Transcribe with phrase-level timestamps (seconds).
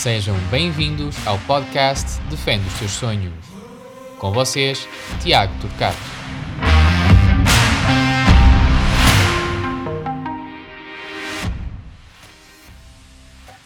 [0.00, 3.34] Sejam bem-vindos ao podcast Defende os Seus Sonhos.
[4.18, 4.88] Com vocês,
[5.20, 5.98] Tiago Turcato.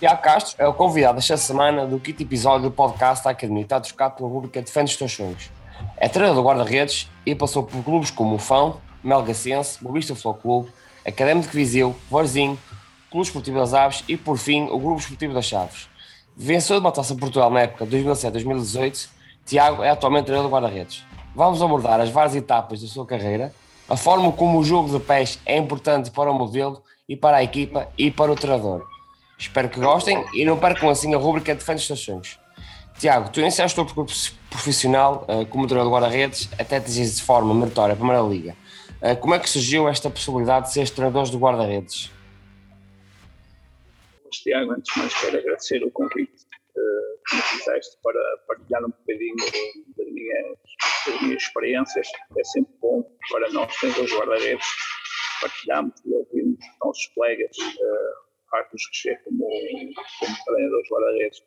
[0.00, 3.64] Tiago Castro é o convidado desta semana do quinto episódio do podcast da Academia.
[3.70, 5.52] A trocar pela rubrica Defende os Teus Sonhos.
[5.96, 10.72] É treinador do guarda-redes e passou por clubes como o Fão, Melgacense, Bobista Futebol Clube,
[11.06, 12.58] Académico de Viseu, Vorzinho,
[13.08, 15.93] Clube Esportivo das Aves e, por fim, o Grupo Esportivo das Chaves.
[16.36, 19.08] Vencedor de uma taça Portugal na época 2007-2018,
[19.46, 21.04] Tiago é atualmente treinador do guarda-redes.
[21.32, 23.54] Vamos abordar as várias etapas da sua carreira,
[23.88, 27.42] a forma como o jogo de pés é importante para o modelo e para a
[27.42, 28.84] equipa e para o treinador.
[29.38, 32.38] Espero que gostem e não percam assim a rubrica Defende Estações.
[32.98, 37.54] Tiago, tu iniciaste o percurso profissional uh, como treinador de guarda-redes até te de forma
[37.54, 38.56] meritória a Primeira Liga.
[39.00, 42.10] Uh, como é que surgiu esta possibilidade de ser treinador de guarda-redes?
[44.42, 49.36] Tiago, antes mais quero agradecer o convite uh, que me fizeste para partilhar um bocadinho
[49.96, 50.58] das minhas,
[51.06, 52.08] das minhas experiências.
[52.38, 54.66] É sempre bom para nós, treinadores de guarda-redes,
[55.40, 59.48] partilharmos e ouvirmos nossos colegas uh, faz-nos crescer como,
[60.20, 61.42] como treinadores guarda-redes.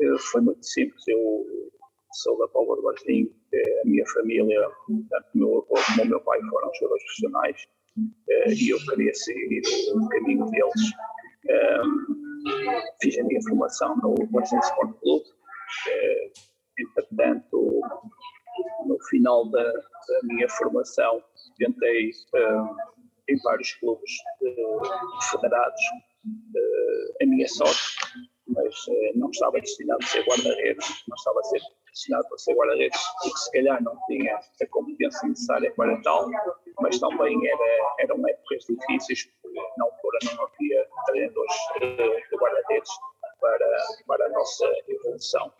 [0.00, 1.46] Eh, foi muito simples, eu
[2.22, 3.30] sou da Póvoa do Bastinho,
[3.84, 4.60] a minha família,
[5.10, 7.68] tanto meu avô como o meu pai foram jogadores profissionais
[8.28, 9.62] eh, e eu queria seguir
[9.94, 10.92] o caminho deles.
[13.00, 15.24] Fiz a minha formação no Bastinho Sport Clube,
[15.88, 16.32] eh,
[16.78, 17.80] entretanto,
[18.86, 21.22] no final da, da minha formação,
[21.58, 22.10] tentei
[23.28, 24.10] em vários clubes
[25.30, 25.80] federados
[27.20, 27.96] a minha sorte,
[28.46, 28.74] mas
[29.14, 31.60] não estava destinado a ser guarda-redes, não estava a ser
[31.92, 36.28] destinado a ser guarda-redes, porque se calhar não tinha a competência necessária para tal,
[36.80, 42.90] mas também era, eram épocas difíceis, porque na altura não havia treinadores uh, de guarda-redes
[43.42, 45.52] para, para a nossa evolução.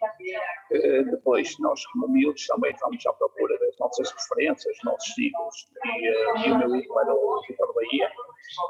[0.71, 6.11] Uh, depois, nós, como miúdos, também vamos à procura das nossas referências, nossos ídolos, e,
[6.11, 8.11] uh, e o meu ídolo era o Vitor Bahia,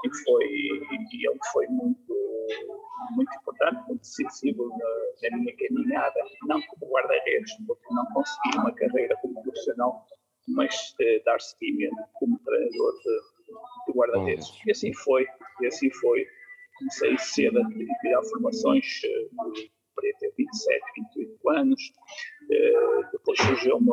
[0.04, 2.14] e, foi, e ele foi muito,
[3.10, 8.74] muito importante, muito decisivo na, na minha caminhada, não como guarda-redes, porque não consegui uma
[8.74, 10.06] carreira como profissional,
[10.48, 13.20] mas uh, dar seguimento como treinador de,
[13.86, 14.48] de guarda-redes.
[14.66, 15.26] E assim foi,
[15.60, 16.26] e assim foi
[16.82, 17.68] comecei cedo a
[18.00, 19.00] tirar formações,
[19.94, 20.82] para ter 27,
[21.14, 21.92] 28 anos,
[22.50, 23.92] eh, depois surgiu-me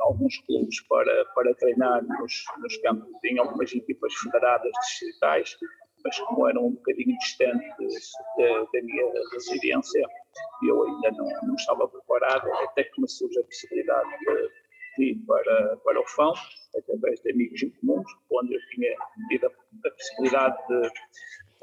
[0.00, 5.56] alguns clubes para, para treinar nos, nos campos, em algumas equipas federadas distritais,
[6.04, 10.06] mas como eram um bocadinho distantes da, minha residência,
[10.66, 14.10] eu ainda não, não estava preparado, até que me surge a possibilidade
[14.98, 16.34] de para, para o FAM,
[16.76, 18.94] através de amigos em comuns, onde eu tinha
[19.28, 20.90] tido a, a possibilidade de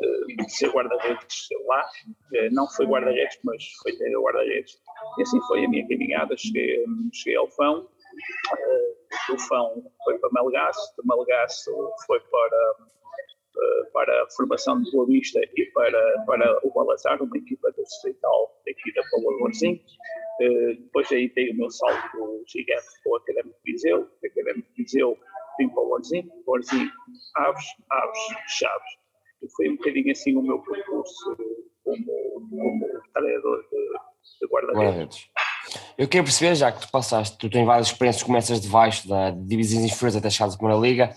[0.02, 1.86] de ser guarda-redes lá.
[2.34, 4.80] Eh, não foi guarda-redes, mas foi guarda-redes.
[5.18, 6.36] E assim foi a minha caminhada.
[6.38, 7.88] Cheguei, cheguei ao Fão,
[9.30, 11.72] do Fão foi para Melgaço, de Melgaço
[12.06, 12.76] foi para,
[13.58, 17.84] eh, para a formação de Boa Vista e para, para o Balazar, uma equipa do
[17.84, 19.66] distrital aqui da Lourenço.
[19.66, 25.18] Eh, depois aí tem o meu salto gigante para o Académico Viseu, Académico Viseu
[25.60, 26.14] vim para o Lourenço,
[26.48, 26.76] Lourenço,
[27.36, 29.01] Aves, Aves, Chaves
[29.50, 31.38] foi um bocadinho assim o meu percurso
[31.84, 32.06] como,
[32.50, 35.30] como treinador de, de guarda-redes.
[35.98, 39.32] Eu queria perceber, já que tu passaste, tu tens várias experiências, começas de baixo, da
[39.32, 41.16] divisões inferiores até chegares à Primeira Liga,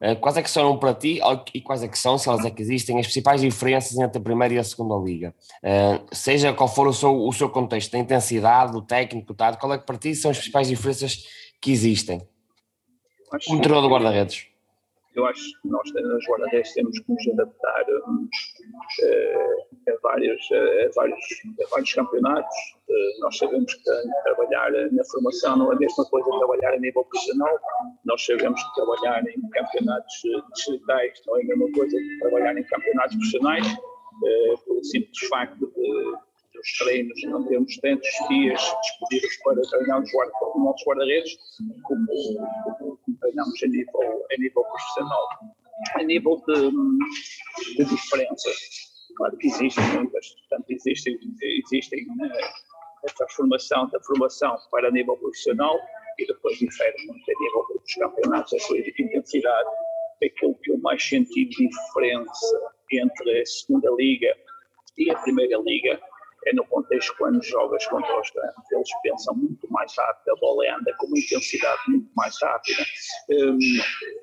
[0.00, 1.20] eh, quais é que são para ti
[1.54, 4.22] e quais é que são, se elas é que existem, as principais diferenças entre a
[4.22, 5.34] Primeira e a Segunda Liga?
[5.62, 9.62] Eh, seja qual for o seu, o seu contexto, a intensidade, o técnico, o tático,
[9.62, 11.24] qual é que para ti são as principais diferenças
[11.60, 12.20] que existem?
[13.46, 14.46] Como treinador de guarda-redes
[15.18, 18.28] eu acho que nós nas guarda-redes temos que nos adaptar uh,
[19.88, 21.18] a, vários, a, vários,
[21.60, 22.56] a vários campeonatos.
[23.20, 23.82] Nós sabemos que
[24.24, 27.58] trabalhar na formação não é a mesma coisa que trabalhar a nível profissional.
[28.04, 30.14] Nós sabemos que trabalhar em campeonatos
[30.54, 33.66] distritais não é a mesma coisa que trabalhar em campeonatos profissionais,
[34.64, 36.18] pelo simples facto de
[36.60, 41.36] os treinos, não temos tantos dias disponíveis para treinar os, guarda, os nossos guarda-redes
[41.84, 42.97] como,
[43.28, 45.28] treinamos a nível, a nível profissional.
[45.94, 46.70] A nível de,
[47.76, 48.56] de diferenças,
[49.16, 55.78] claro que existem muitas, portanto, existem, existem uh, esta formação da formação para nível profissional
[56.18, 59.68] e depois difere muito a nível dos campeonatos, a sua intensidade.
[60.24, 64.36] Aquilo que eu mais senti diferença entre a segunda liga
[64.96, 66.00] e a primeira liga
[66.46, 68.72] é no contexto quando jogas contra os grandes.
[68.72, 72.84] Eles pensam muito mais rápido, a bola anda com uma intensidade muito mais rápida.
[73.30, 73.58] Um,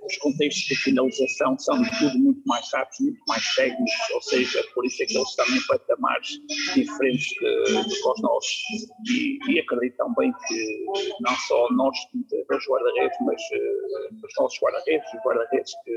[0.06, 4.86] os contextos de finalização são tudo muito mais rápidos, muito mais técnicos, ou seja, por
[4.86, 6.40] isso é que eles em patamares
[6.74, 8.64] diferentes de, de os nossos.
[9.10, 10.86] E, e acredito também que
[11.22, 15.92] não só nós, os guarda-redes, mas uh, os nossos guarda-redes, os guarda-redes que,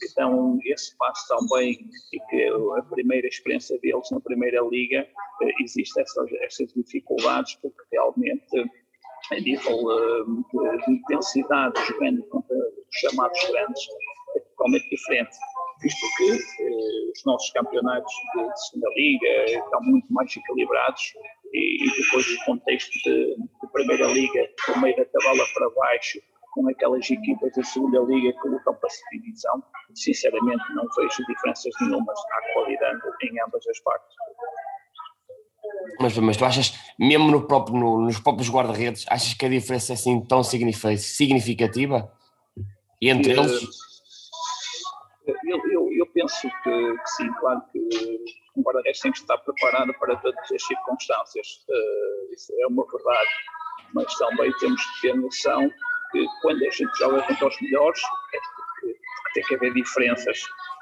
[0.00, 1.78] que dão esse passo também
[2.12, 2.48] e que
[2.78, 5.06] a primeira experiência deles na primeira liga
[5.60, 8.70] existem essas, dificuldades, porque realmente
[9.30, 13.82] a nível uh, de intensidade jogando contra os chamados grandes
[14.36, 15.36] é totalmente diferente,
[15.80, 21.14] visto que uh, os nossos campeonatos de, de segunda liga estão muito mais equilibrados
[21.52, 26.20] e, e depois o contexto de, de, primeira liga, com meio da tabela para baixo,
[26.54, 29.62] com aquelas equipas da segunda liga que lutam para a divisão,
[29.94, 34.16] sinceramente não vejo diferenças nenhumas à qualidade em ambas as partes.
[36.00, 39.92] Mas, mas tu achas, mesmo no próprio, no, nos próprios guarda-redes, achas que a diferença
[39.92, 42.10] é assim tão significativa
[43.00, 43.62] entre eu, eles?
[45.26, 47.78] Eu, eu, eu penso que, que, sim, claro que
[48.56, 53.30] um guarda-redes tem que estar preparado para todas as circunstâncias, uh, isso é uma verdade,
[53.94, 55.70] mas também temos que ter noção
[56.12, 58.00] que quando a gente joga contra os melhores,
[58.34, 60.38] é porque, porque tem que haver diferenças.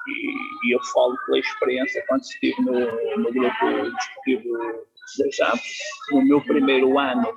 [0.09, 4.87] E, e, eu falo pela experiência quando estive no, no grupo desportivo
[5.33, 5.61] JAP,
[6.13, 7.35] no meu primeiro ano,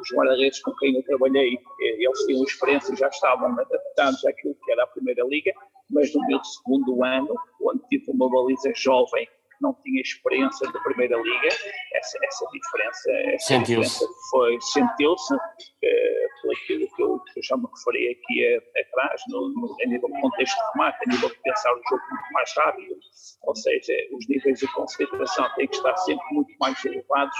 [0.00, 4.54] os guarda-redes com quem eu trabalhei, eh, eles tinham experiência e já estavam adaptados àquilo
[4.64, 5.52] que era a primeira liga,
[5.90, 9.26] mas no meu segundo ano, onde tive uma baliza jovem
[9.60, 11.48] não tinha experiência da Primeira Liga,
[11.94, 15.34] essa, essa diferença, essa sentiu diferença foi, sentiu-se,
[15.82, 19.86] eh, por aquilo que eu, que eu já me referi aqui atrás, no, no, a
[19.86, 22.96] nível de contexto de remate, a nível de pensar o jogo muito mais rápido,
[23.42, 27.36] ou seja, os níveis de concentração têm que estar sempre muito mais elevados,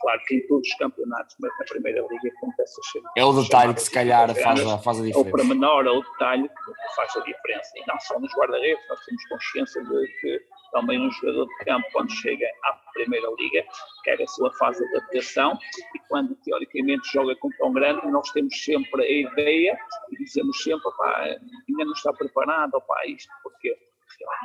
[0.00, 3.10] claro que em todos os campeonatos, mas na Primeira Liga acontece sempre.
[3.16, 5.18] É o detalhe que se calhar faz a, faz a diferença.
[5.18, 8.88] É o pormenor, é o detalhe que faz a diferença, e não só nos guarda-redes,
[8.88, 10.40] nós temos consciência de que
[10.72, 13.64] também um jogador de campo, quando chega à Primeira Liga,
[14.04, 15.58] quer a sua fase de adaptação,
[15.94, 19.78] e quando teoricamente joga com tão grande, nós temos sempre a ideia
[20.10, 23.76] e dizemos sempre, pá, ainda não está preparado, pá, isto, porque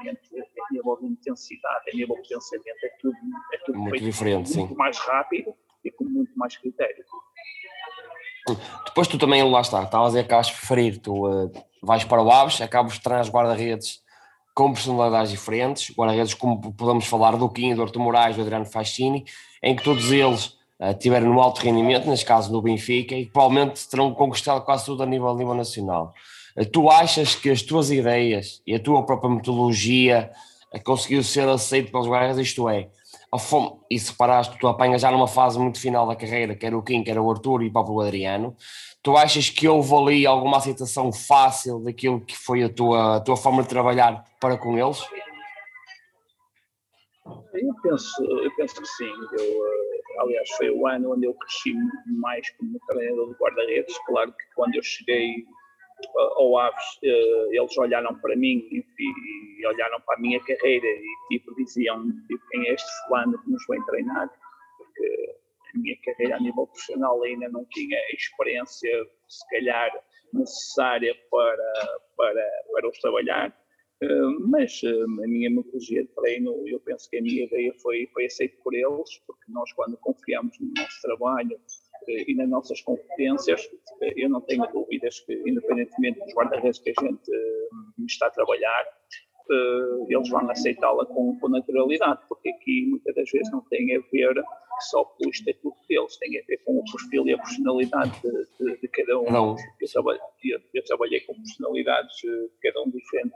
[0.04, 3.18] realmente a nível de intensidade, a nível de pensamento, é tudo,
[3.54, 4.76] é tudo muito feito diferente, muito sim.
[4.76, 5.54] mais rápido
[5.84, 7.04] e com muito mais critério.
[8.86, 12.30] Depois tu também, lá está, estavas a acabas de preferir, tu uh, vais para o
[12.30, 14.03] Aves, acabas de os guarda-redes
[14.54, 19.26] com personalidades diferentes, guarda-redes como podemos falar do Quinho, do Artur Moraes, do Adriano Fascini,
[19.62, 23.32] em que todos eles uh, tiveram um alto rendimento, neste caso no Benfica, e que
[23.32, 26.14] provavelmente terão conquistado quase tudo a nível, a nível nacional.
[26.56, 30.30] Uh, tu achas que as tuas ideias e a tua própria metodologia
[30.74, 32.90] uh, conseguiu ser aceito pelos guarda-redes, isto é,
[33.40, 33.98] Fome, e
[34.60, 37.64] tu apanhas já numa fase muito final da carreira, quer o Kim, quer o Arthur
[37.64, 38.56] e o próprio Adriano,
[39.04, 43.36] tu achas que houve ali alguma aceitação fácil daquilo que foi a tua, a tua
[43.36, 45.06] forma de trabalhar para com eles?
[47.54, 49.12] Eu penso, eu penso que sim.
[49.38, 51.74] Eu, aliás, foi o ano onde eu cresci
[52.22, 53.98] mais como treinador de guarda-redes.
[54.06, 55.46] Claro que quando eu cheguei
[56.38, 62.12] ao Aves, eles olharam para mim e olharam para a minha carreira e tipo, diziam
[62.28, 64.30] tipo, quem é este fulano que nos vem treinar,
[65.84, 68.90] minha carreira a nível profissional ainda não tinha a experiência,
[69.28, 69.92] se calhar,
[70.34, 73.56] necessária para, para, para os trabalhar.
[74.50, 78.58] Mas a minha metodologia de treino, eu penso que a minha ideia foi, foi aceita
[78.64, 81.58] por eles, porque nós, quando confiamos no nosso trabalho,
[82.08, 83.70] e nas nossas competências,
[84.16, 87.32] eu não tenho dúvidas que, independentemente dos guarda-redes que a gente
[88.08, 88.86] está a trabalhar,
[90.08, 94.44] eles vão aceitá-la com, com, naturalidade, porque aqui muitas das vezes não tem a ver
[94.90, 98.32] só com o estatuto deles, tem a ver com o perfil e a personalidade de,
[98.60, 99.32] de, de cada um.
[99.32, 99.56] Não.
[99.80, 102.16] Eu, trabalhei, eu, eu, trabalhei com personalidades,
[102.62, 103.36] cada um diferente,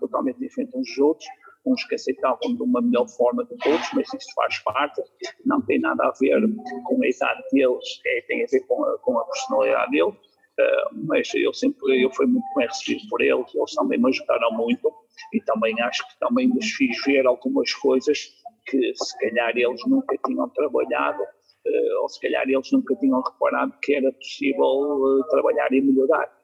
[0.00, 1.28] totalmente diferente uns dos outros,
[1.66, 5.02] uns que aceitavam de uma melhor forma do que outros, mas isso faz parte,
[5.44, 6.40] não tem nada a ver
[6.84, 10.14] com a idade deles, é, tem a ver com a, com a personalidade deles,
[10.58, 14.52] uh, mas eu sempre eu fui muito bem recebido por eles, eles também me ajudaram
[14.52, 14.92] muito
[15.32, 18.18] e também acho que também lhes fiz ver algumas coisas
[18.66, 23.72] que se calhar eles nunca tinham trabalhado, uh, ou se calhar eles nunca tinham reparado
[23.82, 26.38] que era possível uh, trabalhar e melhorar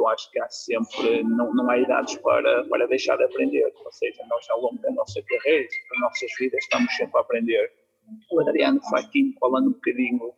[0.00, 3.92] eu acho que há sempre, não, não há idades para, para deixar de aprender, ou
[3.92, 7.72] seja, nós ao longo da nossa carreira, das nossas vidas, estamos sempre a aprender.
[8.30, 10.32] O Adriano Faquinho, falando um bocadinho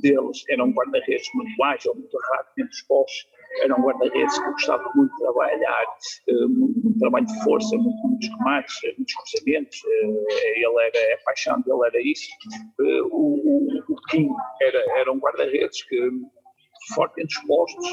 [0.00, 3.26] deles, era um guarda-redes muito ágil, muito rápido entre os postos,
[3.62, 5.84] era um guarda-redes que gostava muito de trabalhar,
[6.48, 11.86] muito, muito trabalho de força, muito, muitos remates, muitos cruzamentos, ele era, a paixão dele
[11.86, 12.28] era isso.
[13.10, 14.28] O, o, o Kim
[14.60, 16.10] era, era um guarda-redes que
[16.94, 17.86] forte entre os postos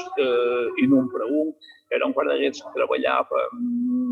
[0.78, 1.54] e num para um,
[1.90, 4.05] era um guarda-redes que trabalhava, hum,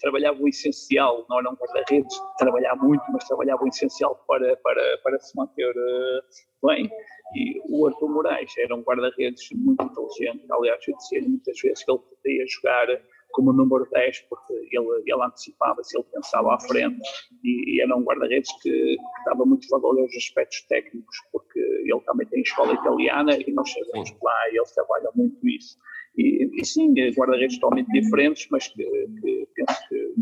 [0.00, 4.56] trabalhava o essencial, não era um guarda-redes de trabalhar muito, mas trabalhava o essencial para,
[4.58, 6.90] para, para se manter uh, bem.
[7.34, 11.90] E o Arthur Moraes era um guarda-redes muito inteligente, aliás, eu dizia muitas vezes que
[11.90, 12.86] ele podia jogar
[13.32, 17.00] como número 10, porque ele, ele antecipava-se, ele pensava à frente,
[17.44, 22.00] e, e era um guarda-redes que, que, dava muito valor aos aspectos técnicos, porque ele
[22.04, 25.78] também tem escola italiana e nós sabemos que lá ele trabalha muito isso.
[26.16, 28.84] E, e sim, guarda-redes totalmente diferentes, mas que,
[29.20, 30.14] que penso que,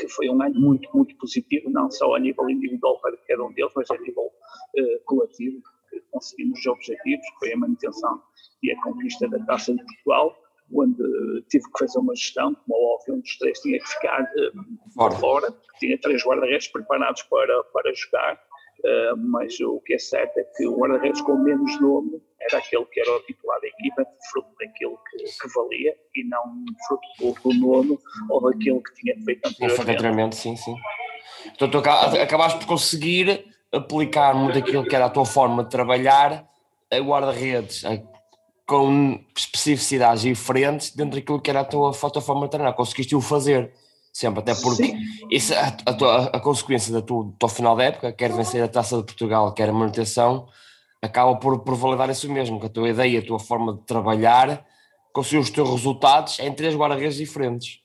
[0.00, 3.52] que, foi um ano muito, muito positivo, não só a nível individual para cada um
[3.52, 8.22] deles, mas a nível uh, coletivo, que conseguimos os objetivos, que foi a manutenção
[8.62, 10.36] e a conquista da Taça de Portugal,
[10.74, 14.92] onde tive que fazer uma gestão, como óbvio, um dos três tinha que ficar uh,
[14.94, 15.14] fora.
[15.16, 20.44] fora, tinha três guarda-redes preparados para, para jogar, uh, mas o que é certo é
[20.56, 24.48] que o guarda-redes com menos nome era aquele que era o titular da equipa, fruto
[24.60, 27.98] daquilo que, que valia e não fruto do, nome
[28.30, 29.80] ou daquilo que tinha feito anteriormente.
[29.80, 30.76] anteriormente, sim, sim.
[31.54, 36.46] Então tu acabaste por conseguir aplicar muito aquilo que era a tua forma de trabalhar
[36.90, 37.82] a guarda-redes,
[38.66, 42.74] com especificidades diferentes dentro daquilo que era a tua, a tua forma de treinar.
[42.74, 43.72] Conseguiste o fazer
[44.12, 44.94] sempre, até porque
[45.30, 48.68] isso, a, a, a consequência da tua, do teu final da época, quer vencer a
[48.68, 50.48] taça de Portugal, quer a manutenção,
[51.02, 54.64] acaba por, por validar isso mesmo, que a tua ideia, a tua forma de trabalhar,
[55.12, 57.82] conseguiu os teus resultados em três guarda-redes diferentes.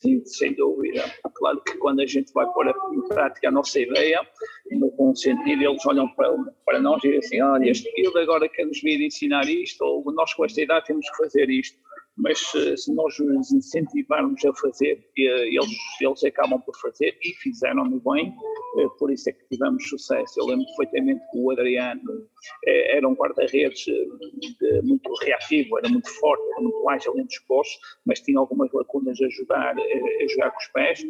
[0.00, 1.04] Sim, sem dúvida.
[1.34, 4.26] Claro que quando a gente vai pôr em prática a nossa ideia,
[4.70, 8.48] no bom sentido, eles olham para, para nós e dizem assim, olha, este filho agora
[8.48, 11.78] quer nos vir ensinar isto, ou nós com esta idade temos que fazer isto
[12.20, 18.34] mas se nós os incentivarmos a fazer, eles, eles acabam por fazer e fizeram-no bem,
[18.78, 20.38] eh, por isso é que tivemos sucesso.
[20.38, 22.26] Eu lembro perfeitamente que o Adriano eh,
[22.66, 27.78] era um guarda-redes eh, muito reativo, era muito forte, era muito ágil entre os postos,
[28.06, 31.02] mas tinha algumas lacunas a jogar, a jogar com os pés,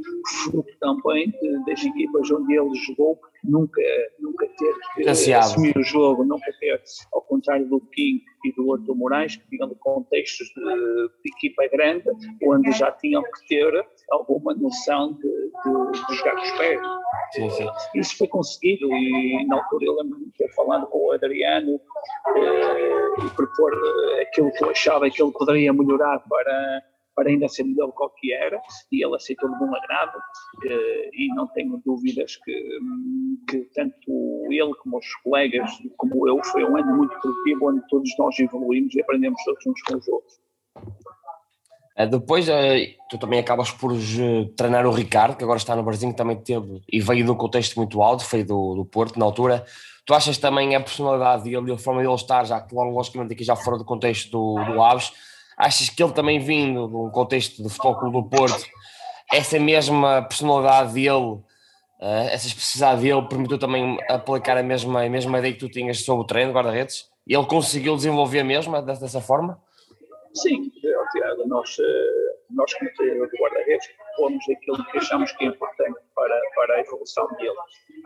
[0.45, 1.33] fruto também
[1.67, 3.83] das equipas onde ele jogou, nunca,
[4.19, 6.83] nunca ter que assumir o jogo, nunca ter,
[7.13, 12.05] ao contrário do King e do Arthur Moraes, que tinham contextos de, de, equipa grande,
[12.43, 16.81] onde já tinham que ter alguma noção de, de, de jogar com os pés.
[17.33, 17.67] Sim, sim.
[17.95, 21.81] Isso foi conseguido e na altura eu lembro-me de ter falado com o Adriano
[22.37, 26.83] eh, e propor eh, aquilo que eu achava que ele poderia melhorar para
[27.15, 28.59] para ainda ser melhor do que era,
[28.91, 30.19] e ele aceitou de bom agrado,
[30.65, 32.79] eh, e não tenho dúvidas que,
[33.47, 38.11] que tanto ele como os colegas, como eu, foi um ano muito produtivo, onde todos
[38.19, 40.41] nós evoluímos e aprendemos todos uns com os outros.
[41.97, 43.93] Eh, depois, eh, tu também acabas por
[44.57, 47.35] treinar o Ricardo, que agora está no Brasil, que também teve e veio de um
[47.35, 49.65] contexto muito alto, foi do, do Porto na altura.
[50.07, 53.45] Tu achas também a personalidade dele e a forma dele estar, já que logicamente aqui
[53.45, 55.13] já fora do contexto do, do Aves,
[55.61, 58.65] Achas que ele também vindo de um contexto do Futebol do Porto,
[59.31, 61.39] essa mesma personalidade dele,
[62.01, 66.03] eh, essa especificidade dele permitiu também aplicar a mesma, a mesma ideia que tu tinhas
[66.03, 67.11] sobre o treino de guarda-redes?
[67.27, 69.61] Ele conseguiu desenvolver mesmo dessa forma?
[70.35, 75.49] Sim, Tiago, nós, eh, nós como treinador de guarda-redes pomos aquilo que achamos que é
[75.49, 77.57] importante para, para a evolução dele.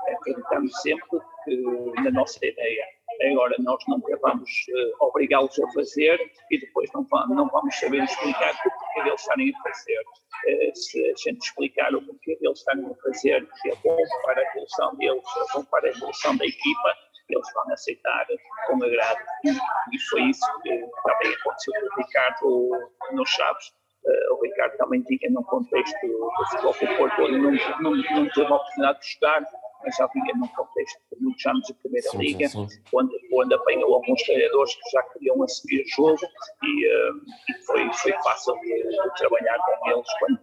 [0.08, 1.62] Acreditamos sempre que,
[2.02, 2.84] na nossa ideia
[3.22, 6.18] Agora, nós não vamos uh, obrigá-los a fazer
[6.50, 10.00] e depois não vamos, não vamos saber explicar o porquê deles estarem a fazer.
[10.00, 14.40] Uh, se a gente explicar o porquê deles estarem a fazer, que é bom para
[14.40, 16.96] a evolução deles, é bom para a evolução da equipa,
[17.28, 18.26] eles vão aceitar
[18.66, 19.18] com agrado.
[19.44, 20.70] E foi isso que
[21.04, 23.72] também aconteceu com o Ricardo nos Chaves.
[24.04, 28.52] Uh, o Ricardo também tinha num contexto do futebol Porto, onde não, não, não teve
[28.52, 29.42] a oportunidade de jogar,
[29.82, 32.82] mas já vinha num contexto de muitos anos de Primeira sim, Liga, sim, sim.
[32.92, 36.20] Onde, onde apanhou alguns treinadores que já queriam assumir o jogo
[36.62, 40.40] e, uh, e foi, foi fácil de, de, trabalhar com eles quando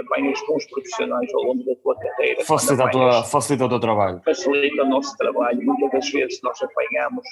[0.00, 2.44] apanhas bons profissionais ao longo da tua carreira.
[2.44, 4.20] Facilita, tua, facilita o teu trabalho.
[4.24, 5.62] Facilita o nosso trabalho.
[5.62, 7.24] Muitas das vezes nós apanhamos,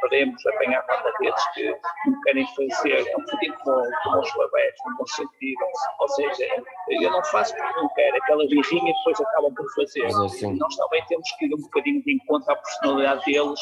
[0.00, 4.96] podemos apanhar guarda-redes que não querem fazer, é um bocadinho como, como os babés, não
[4.96, 5.54] vão sentir.
[6.00, 10.06] Ou seja, eu não faço porque não quero, aquela virrinha depois acabam por fazer.
[10.06, 10.56] Assim.
[10.56, 13.60] Nós também temos que ir um bocadinho de encontro à personalidade deles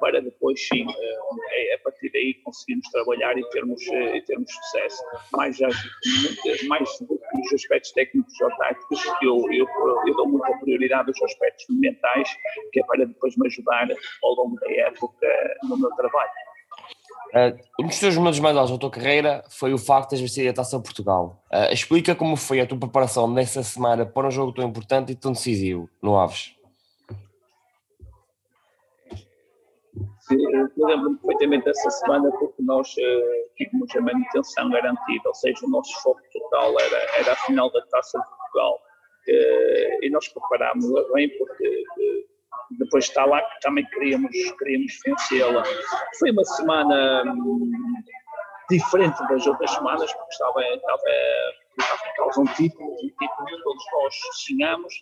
[0.00, 5.02] para depois, sim, eh, a partir daí conseguirmos trabalhar e termos, eh, e termos sucesso.
[5.32, 5.58] Mais,
[6.68, 9.66] mais do que os aspectos técnicos ou táticos, eu, eu,
[10.06, 12.28] eu dou muita prioridade aos aspectos mentais,
[12.72, 13.88] que é para depois me ajudar
[14.22, 15.26] ao longo da época
[15.68, 16.30] no meu trabalho.
[17.34, 20.30] Uh, um dos teus momentos mais altos da tua carreira foi o facto de teres
[20.30, 21.42] vencido a Taça Portugal.
[21.50, 25.14] Uh, explica como foi a tua preparação nessa semana para um jogo tão importante e
[25.14, 26.54] tão decisivo no Aves.
[30.32, 35.70] Eu lembro-me perfeitamente dessa semana porque nós uh, tínhamos a manutenção garantida, ou seja, o
[35.70, 38.80] nosso foco total era, era a final da Taça de Portugal.
[39.28, 42.32] Uh, e nós preparámos-la bem porque uh,
[42.78, 45.62] depois de estar lá também queríamos, queríamos vencê-la.
[46.18, 47.70] Foi uma semana um,
[48.70, 51.02] diferente das outras semanas porque estava, estava,
[51.78, 54.94] estava em causa um título, um título que todos nós sonhamos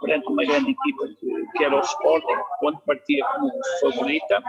[0.00, 3.50] perante uma grande equipa que, que, era o Sporting, quando partia como
[3.80, 4.42] favorita.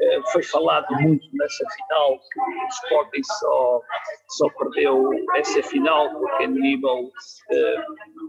[0.00, 3.80] Eh, foi falado muito nessa final que o Sporting só,
[4.28, 7.10] só perdeu essa final porque a nível,
[7.50, 7.84] eh,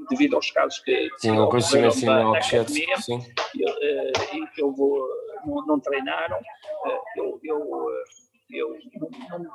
[0.09, 2.95] devido aos casos que sim, não ocorreram assim, academia,
[3.81, 5.07] eh, e que eu vou,
[5.45, 6.39] não, não treinaram,
[7.15, 7.59] eu, eu,
[8.51, 9.51] eu não, não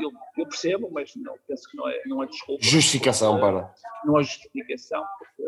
[0.00, 2.62] eu, eu, percebo, mas não, penso que não é, não é desculpa.
[2.62, 3.72] Justificação para.
[4.04, 5.42] Não há justificação, porque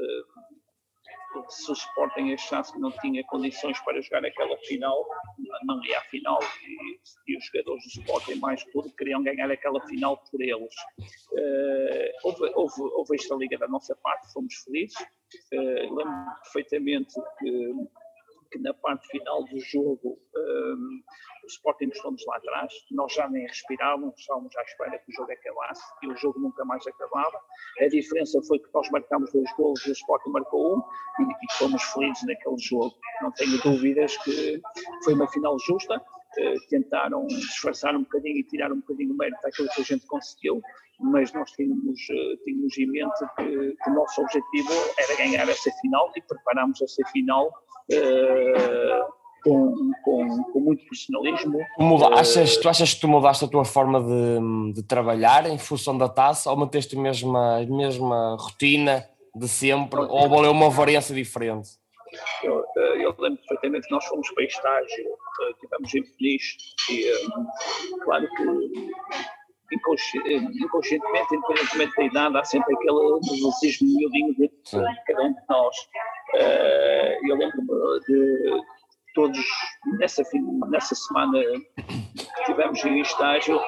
[1.48, 5.06] se o Sporting achasse que não tinha condições para jogar aquela final,
[5.64, 9.80] não ia à final e, e os jogadores do Sporting, mais tudo, queriam ganhar aquela
[9.86, 10.74] final por eles.
[11.32, 14.96] Uh, houve, houve, houve, esta liga da nossa parte, fomos felizes.
[15.52, 17.74] Uh, lembro perfeitamente que
[18.50, 21.02] que na parte final do jogo um,
[21.46, 25.32] o Sporting mostrou-nos lá atrás, nós já nem respirávamos, estávamos à espera que o jogo
[25.32, 27.40] acabasse e o jogo nunca mais acabava.
[27.80, 30.82] A diferença foi que nós marcámos dois gols e o Sporting marcou um
[31.20, 32.94] e, e fomos felizes naquele jogo.
[33.22, 34.60] Não tenho dúvidas que
[35.04, 36.02] foi uma final justa.
[36.38, 40.06] Uh, tentaram disfarçar um bocadinho e tirar um bocadinho o mérito daquilo que a gente
[40.06, 40.60] conseguiu,
[41.00, 45.70] mas nós tínhamos, uh, tínhamos em mente que, que o nosso objetivo era ganhar essa
[45.80, 49.15] final e preparámos essa final uh,
[49.46, 51.58] com, com, com, muito profissionalismo.
[51.78, 55.96] Muda, achas, tu achas que tu mudaste a tua forma de, de trabalhar em função
[55.96, 61.14] da taça ou manteste a mesma, a mesma rotina de sempre ou valeu uma variância
[61.14, 61.68] diferente?
[62.42, 66.56] Eu, eh, eu, lembro perfeitamente que nós fomos para estágio, eh, tivemos em Peniche
[66.90, 68.94] e claro que
[69.72, 74.50] inconscientemente, independentemente da idade, há sempre aquele nervosismo miudinho de
[75.06, 75.76] cada um de nós.
[77.28, 78.62] Eu lembro de
[79.16, 79.38] todos,
[79.98, 80.22] nessa,
[80.68, 83.58] nessa semana que tivemos em estágio,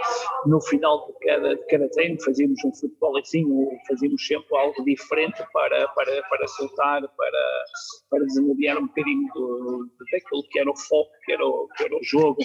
[0.46, 5.88] no final de cada, de cada treino fazíamos um futebolzinho, fazíamos sempre algo diferente para,
[5.88, 7.64] para, para soltar, para,
[8.10, 11.96] para desanuviar um bocadinho do, daquilo que era o foco, que era o, que era
[11.96, 12.42] o jogo.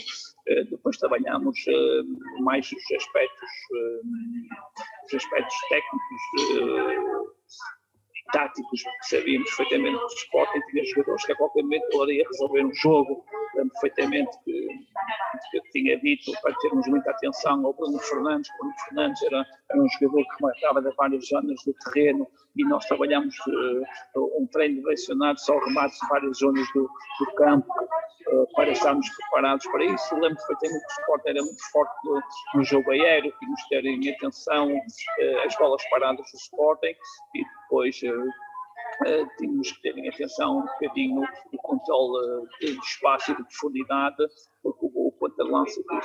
[0.47, 7.33] Uh, depois trabalhamos uh, mais os aspectos, uh, os aspectos técnicos
[8.31, 12.73] táticos, sabíamos perfeitamente que o Sporting tinha jogadores que a qualquer momento poderia resolver um
[12.73, 13.25] jogo.
[13.55, 14.67] Lembro perfeitamente que,
[15.51, 18.49] que eu tinha dito para termos muita atenção ao Bruno Fernandes.
[18.57, 23.35] Bruno Fernandes era, um jogador que marcava de várias zonas do terreno e nós trabalhamos
[24.15, 27.73] uh, um treino direcionado só remates de várias zonas do, do campo
[28.27, 30.15] uh, para estarmos preparados para isso.
[30.15, 31.93] Lembro perfeitamente que o Sport era muito forte
[32.55, 36.95] no, jogo aéreo, tínhamos de ter em atenção uh, as bolas paradas do Sporting
[37.35, 37.99] e depois
[39.01, 44.23] Uh, tínhamos que ter em atenção um bocadinho o controle de espaço e de profundidade,
[44.61, 45.95] porque o, o ponta-lança do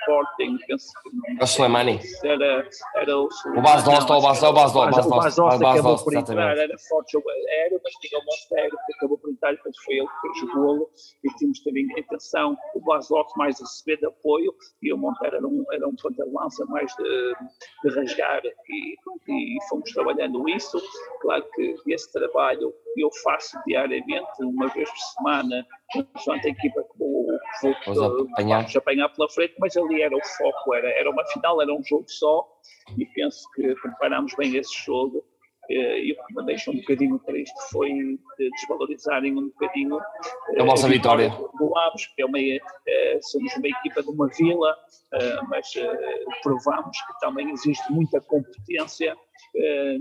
[0.00, 1.42] Sporting, penso que.
[1.42, 2.00] O Soleimani.
[2.24, 6.56] Era, era o O Bas Dost, o Bas Dost, o Bas Dost acabou por entrar,
[6.56, 10.06] era forte jogo aéreo, mas tinha o Monteiro que acabou por entrar, depois foi ele
[10.06, 10.90] que fez o golo,
[11.24, 14.98] e tínhamos também em atenção o Bas Dost mais a receber de apoio, e o
[14.98, 17.34] Monteiro era um, era um ponta-lança mais de,
[17.84, 18.96] de rasgar, e,
[19.28, 20.80] e fomos trabalhando isso.
[21.20, 26.98] Claro que esse trabalho eu faço diariamente, uma vez por semana, consoante a equipa que
[26.98, 27.26] vou,
[27.62, 28.58] vou apanhar.
[28.58, 31.82] vamos apanhar pela frente, mas ali era o foco, era, era uma final, era um
[31.84, 32.46] jogo só,
[32.96, 35.24] e penso que preparámos bem esse jogo.
[35.70, 39.98] Eh, e o que me deixa um bocadinho triste foi de desvalorizarem um bocadinho
[40.58, 44.28] a vossa eh, vitória do Aves, porque é uma, eh, somos uma equipa de uma
[44.28, 44.74] vila,
[45.48, 45.70] mas
[46.42, 49.14] provamos que também existe muita competência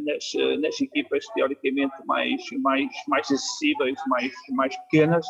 [0.03, 5.25] nas, nas equipas teoricamente mais, mais, mais acessíveis, mais, mais pequenas,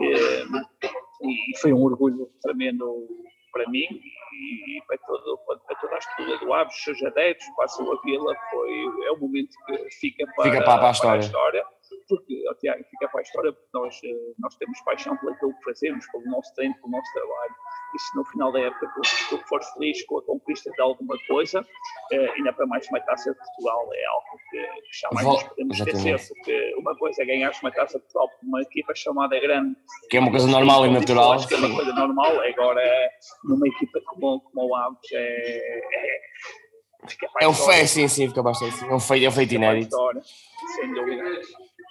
[0.00, 3.06] e foi um orgulho tremendo
[3.52, 8.00] para mim e para, todo, para toda a estrutura do Aves, seus adeptos, para a
[8.04, 8.70] vila, foi,
[9.06, 11.64] é um momento que fica para, fica para, para, a, para a história
[12.08, 16.06] porque Tiago, fica para a história, porque nós, eh, nós temos paixão pelo que fazemos,
[16.10, 17.54] pelo nosso treino, pelo nosso trabalho.
[17.94, 21.16] E se no final da época tu, tu fores feliz com a conquista de alguma
[21.26, 21.64] coisa,
[22.12, 25.42] eh, ainda para mais uma taça de Portugal, é algo que, que jamais Vol nos
[25.44, 29.38] podemos esquecer, porque uma coisa é ganhar uma taça de Portugal por uma equipa chamada
[29.40, 29.76] grande.
[30.10, 31.46] Que é uma coisa normal e natural.
[31.46, 33.10] Que é uma coisa normal, agora
[33.44, 36.20] numa equipa como, como o Aves é, é
[37.40, 38.84] é um feito, sim, sim, fica bastante.
[38.84, 39.96] É um feito, é um feito inédito.
[40.74, 41.22] Sem dúvida.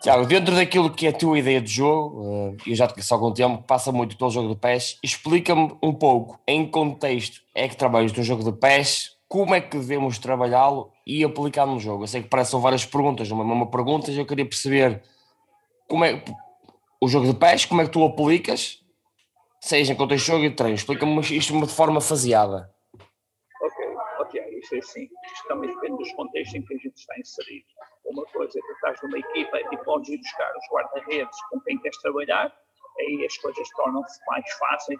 [0.01, 3.13] Tiago, dentro daquilo que é a tua ideia de jogo, eh, eu já te conheço
[3.13, 7.67] há algum tempo, passa muito pelo jogo de PES, explica-me um pouco, em contexto é
[7.67, 12.03] que trabalhas no jogo de PES, como é que devemos trabalhá-lo e aplicar no jogo?
[12.03, 15.01] Eu sei que parecem várias perguntas, uma mesma pergunta, eu queria perceber
[15.87, 16.23] como é
[17.01, 18.79] o jogo de PES, como é que tu aplicas,
[19.59, 20.75] seja em contexto de jogo e de treino.
[20.75, 22.75] Explica-me isto de forma faseada
[24.65, 27.65] isto é assim, isto também depende dos contextos em que a gente está inserido.
[28.05, 31.77] Uma coisa é que estás numa equipa e podes ir buscar os guarda-redes com quem
[31.79, 32.55] queres trabalhar,
[32.99, 34.99] aí as coisas tornam-se mais fáceis.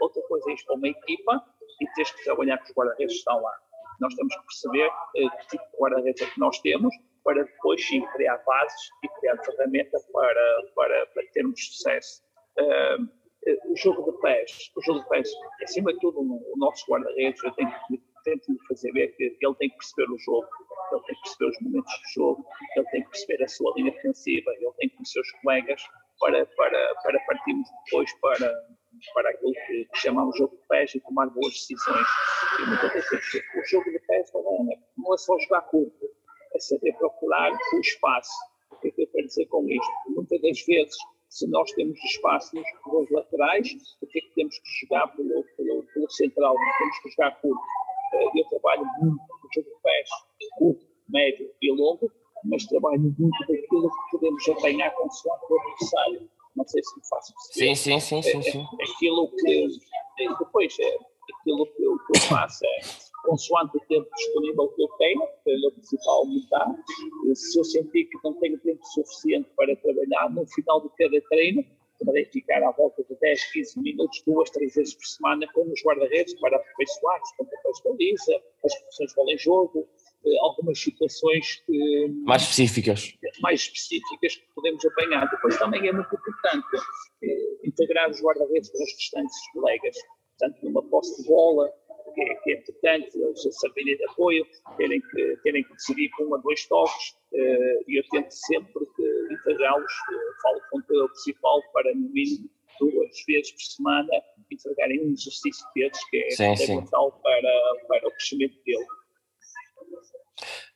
[0.00, 1.44] Outra coisa é ir para uma equipa
[1.80, 3.52] e tens que trabalhar com os guarda-redes que estão lá.
[4.00, 7.86] Nós temos que perceber uh, que tipo de guarda-redes é que nós temos para depois
[7.86, 12.22] sim criar bases e criar ferramentas para, para, para termos sucesso.
[12.58, 13.22] Uh,
[13.66, 15.28] o jogo de pés, o jogo de pés,
[15.62, 19.68] acima de tudo, o nosso guarda-redes, eu tenho que tento fazer ver que ele tem
[19.70, 20.48] que perceber o jogo,
[20.92, 23.92] ele tem que perceber os momentos do jogo, ele tem que perceber a sua linha
[23.92, 25.82] defensiva, ele tem que conhecer os colegas
[26.20, 28.52] para, para, para partirmos depois para,
[29.14, 32.06] para aquilo que, que chamamos jogo de pés e tomar boas decisões.
[32.60, 36.06] E muitas vezes o jogo de pés não é, não é só jogar curto,
[36.54, 38.32] é saber procurar o espaço.
[38.70, 39.92] O que é que eu quero dizer com isto?
[40.08, 40.96] Muitas das vezes
[41.28, 42.54] se nós temos espaço
[42.86, 43.66] nos laterais,
[44.02, 46.54] o que é que temos que jogar pelo, pelo, pelo central?
[46.78, 47.62] Temos que jogar curto
[48.12, 50.08] eu trabalho muito com jogo de pés,
[50.58, 52.10] curto, médio e longo,
[52.44, 56.30] mas trabalho muito daquilo que podemos apanhar consoante o adversário.
[56.56, 57.74] Não sei se me faço perceber.
[57.76, 58.22] Sim, sim, sim.
[58.22, 58.58] sim, sim.
[58.58, 59.68] É, é aquilo que.
[60.38, 60.98] Depois, é,
[61.40, 62.80] aquilo que eu, que eu faço é
[63.24, 66.74] consoante o tempo disponível que eu tenho, para o principal aumentar.
[67.34, 71.64] Se eu sentir que não tenho tempo suficiente para trabalhar, no final de cada treino,
[72.04, 75.82] poderei ficar à volta de 10, 15 minutos, duas, três vezes por semana com os
[75.84, 79.88] guarda-redes para aperfeiçoar os pontapés de baliza, as posições de bola em jogo,
[80.26, 81.62] eh, algumas situações
[82.24, 85.28] mais específicas mais específicas que podemos apanhar.
[85.30, 86.66] Depois também é muito importante
[87.22, 89.96] eh, integrar os guarda-redes com os restantes colegas,
[90.38, 91.72] tanto numa posse de bola,
[92.14, 96.24] que é, que é importante, eles saberem de apoio, terem que, terem que decidir com
[96.24, 99.01] um a dois toques, eh, e eu tento sempre que
[99.42, 102.48] integrá-los, eh, falo com o principal para no mínimo
[102.80, 104.08] duas vezes por semana
[104.50, 107.12] entregarem um exercício desses que é fundamental.
[107.22, 108.86] Para, para o crescimento dele.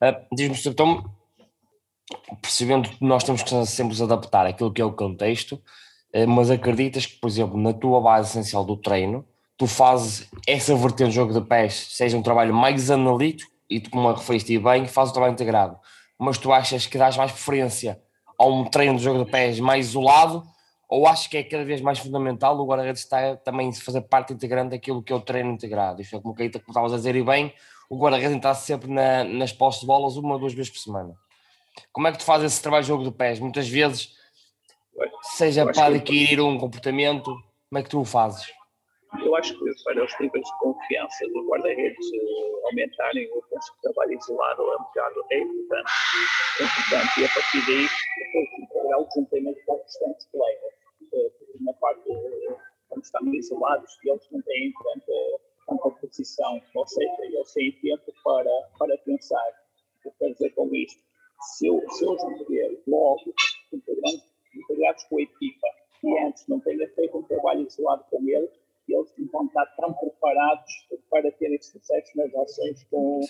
[0.02, 1.04] Uh, Diz-me, então,
[2.40, 5.54] percebendo que nós temos que sempre nos adaptar àquilo que é o contexto,
[6.14, 9.26] uh, mas acreditas que, por exemplo, na tua base essencial do treino,
[9.56, 13.90] tu fazes essa vertente do jogo de pés, seja um trabalho mais analítico, e tu,
[13.90, 15.78] como referiste bem, fazes o trabalho integrado,
[16.18, 18.00] mas tu achas que dás mais preferência
[18.38, 20.42] a um treino de jogo de pés mais isolado,
[20.88, 24.70] ou achas que é cada vez mais fundamental o guarda-redes estar também fazer parte integrante
[24.70, 26.00] daquilo que é o treino integrado?
[26.00, 27.52] Isto é como que estavas a dizer e bem,
[27.90, 31.14] o guarda-redes está sempre na, nas postas de bolas uma ou duas vezes por semana.
[31.92, 33.40] Como é que tu fazes esse trabalho de jogo de pés?
[33.40, 34.12] Muitas vezes,
[35.36, 37.34] seja para adquirir um comportamento,
[37.68, 38.46] como é que tu o fazes?
[39.24, 43.78] Eu acho que para os níveis de confiança do guarda-redes uh, aumentarem, eu penso que
[43.78, 45.90] o trabalho isolado é um bocado é importante.
[46.60, 47.20] É importante.
[47.20, 50.74] E a partir daí, depois integrar juntamente com os restantes colegas.
[51.12, 52.08] Uh, na parte,
[52.88, 55.12] quando estamos isolados, eles não têm tanta,
[55.66, 59.48] tanta posição, ou seja, eles têm tempo para, para pensar.
[60.04, 61.02] O que quero dizer com isto?
[61.40, 63.34] Se eu, se eu meter logo
[63.72, 65.66] integrados com a equipa
[66.02, 68.50] e antes não tenha feito um trabalho isolado com eles,
[68.94, 70.72] eles vão estar tão preparados
[71.10, 73.20] para terem sucesso nas ações com,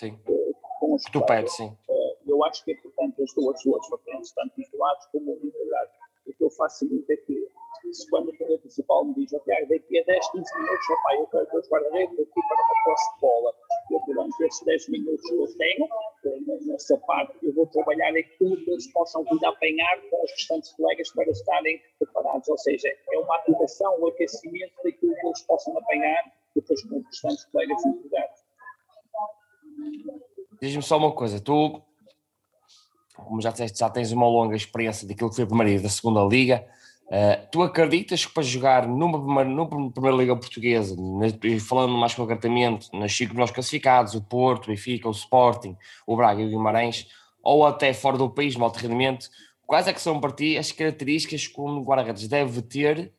[0.79, 1.75] com os tu pedes, sim.
[1.89, 5.93] Eh, eu acho que é importante as duas vertentes, tanto isolados como integrados.
[6.27, 7.47] O que eu faço muito é que,
[7.91, 11.27] se quando o treinador principal me diz, ok, daqui a 10, 15 minutos, opa, eu
[11.27, 13.55] quero que os guarda-redes aqui para uma posse de bola,
[14.05, 15.87] durante esses 10 minutos que eu tenho,
[16.65, 21.11] nessa parte, eu vou trabalhar aquilo que eles possam vir apanhar com os restantes colegas
[21.11, 22.47] para estarem preparados.
[22.49, 26.23] Ou seja, é uma ativação, um aquecimento daquilo que eles possam apanhar
[26.55, 28.47] depois com os restantes colegas empregados.
[30.61, 31.81] Diz-me só uma coisa, tu,
[33.15, 35.89] como já disseste, já tens uma longa experiência daquilo que foi a primeira e da
[35.89, 36.67] segunda liga,
[37.07, 40.93] Uh, tu acreditas que para jogar numa, numa primeira Liga Portuguesa,
[41.65, 46.41] falando mais concretamente nas cinco nós classificados, o Porto, o Benfica, o Sporting, o Braga
[46.41, 47.07] e o Guimarães,
[47.41, 49.29] ou até fora do país, no alto rendimento,
[49.65, 53.13] quais é que são para ti as características que um guarda-redes deve ter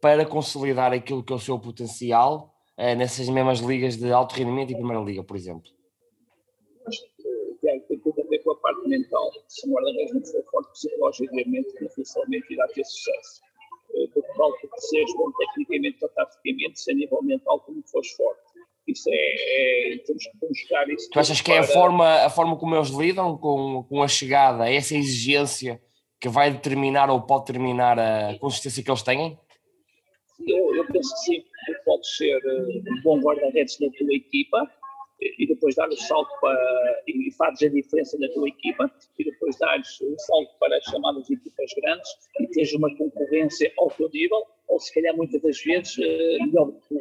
[0.00, 4.70] para consolidar aquilo que é o seu potencial uh, nessas mesmas ligas de alto rendimento
[4.70, 5.68] e Primeira Liga, por exemplo?
[7.60, 9.30] Tiago, tem tudo a ver com a parte mental.
[9.48, 13.40] Se o guarda-redes não for forte psicologicamente, dificilmente irá ter sucesso.
[14.12, 18.10] Porque vale que sejas bom tecnicamente ou taticamente, se a nível mental tu não fores
[18.12, 18.40] forte.
[18.86, 21.10] Isso é, é temos que conjugar isso.
[21.10, 24.68] Tu achas que é a forma, a forma como eles lidam com, com a chegada,
[24.68, 25.80] essa exigência
[26.20, 29.38] que vai determinar ou pode determinar a consistência que eles têm?
[30.46, 34.70] Eu, eu penso que sim, tu podes ser eh, um bom guarda-redes na tua equipa
[35.20, 39.56] e depois dar o salto para e fazes a diferença na tua equipa e depois
[39.58, 44.42] dares o salto para as chamadas equipas grandes e tens uma concorrência ao teu nível
[44.68, 47.00] ou se calhar muitas das vezes eh, melhor do que tu.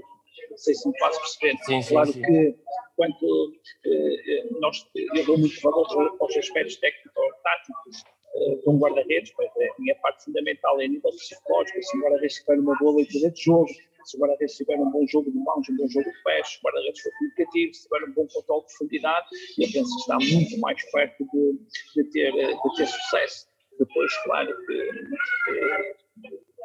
[0.50, 1.58] Não sei se me faço perceber.
[1.64, 2.22] Sim, sim, claro sim.
[2.22, 2.56] que
[2.96, 3.54] quando
[3.86, 8.04] eh, nós, eu dou muito valor aos aspectos técnico-táticos
[8.36, 12.02] eh, de um guarda-redes, mas a minha parte fundamental é a nível psicológico, se o
[12.02, 13.70] guarda-redes tiver uma boa leitura de jogo,
[14.06, 16.58] se o guarda-redes tiver um bom jogo de mãos, um bom jogo de pés, se
[16.58, 20.18] o guarda-redes for comunicativo, se tiver um bom controle de profundidade, eu penso que está
[20.18, 21.60] muito mais perto de,
[21.96, 23.48] de, ter, eh, de ter sucesso.
[23.80, 25.96] Depois, claro que eh,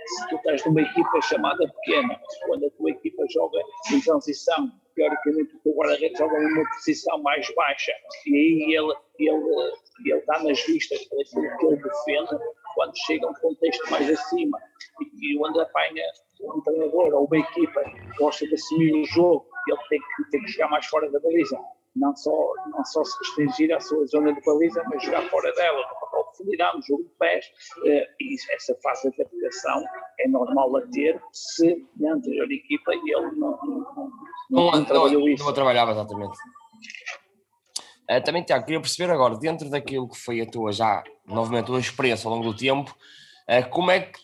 [0.06, 3.58] se tu estás numa equipa chamada pequena, quando a tua equipa joga
[3.92, 7.92] em transição, teoricamente o teu guarda-redes joga numa posição mais baixa
[8.26, 9.72] e aí ele, ele,
[10.06, 12.44] ele dá nas vistas por aquilo que ele defende,
[12.74, 14.58] quando chega a um contexto mais acima
[15.00, 16.04] e, e onde apanha
[16.40, 17.82] um treinador ou uma equipa
[18.18, 21.58] gosta de assumir o jogo, ele tem que, tem que jogar mais fora da baliza.
[21.96, 22.32] Não só,
[22.72, 26.18] não só se restringir à sua zona de baliza, mas jogar fora dela, no papel
[26.18, 27.46] de profundidade, no jogo de pés.
[27.86, 29.84] eh, E essa fase de adaptação
[30.18, 34.10] é normal a ter se na anterior equipa ele não, não,
[34.50, 35.44] não, Não, trabalhou não, isso.
[35.44, 36.36] não trabalhava exatamente.
[38.08, 41.66] Eh, também, Tiago, queria perceber agora, dentro daquilo que foi a tua já, novamente, a
[41.66, 42.94] tua experiência ao longo do tempo,
[43.70, 44.18] como é que,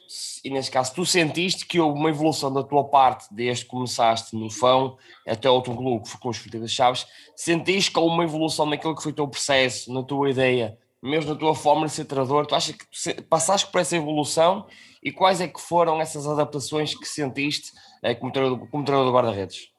[0.45, 4.35] e nesse caso, tu sentiste que houve uma evolução da tua parte desde que começaste
[4.35, 7.07] no Fão até ao outro clube, que com os Futidas Chaves,
[7.37, 11.33] sentiste que houve uma evolução naquilo que foi o teu processo, na tua ideia, mesmo
[11.33, 14.67] na tua forma de ser treinador, tu achas que passaste por essa evolução?
[15.03, 19.17] E quais é que foram essas adaptações que sentiste eh, como treinador, como treinador de
[19.17, 19.71] guarda-redes?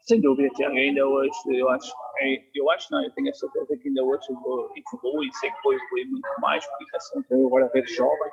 [0.00, 1.92] Sem dúvida, Tiago, ainda hoje, eu acho,
[2.54, 5.50] eu acho não, eu tenho a certeza que ainda hoje eu vou evoluir e sei
[5.50, 8.30] que vou evoluir muito mais, porque assim, eu agora vejo jovem,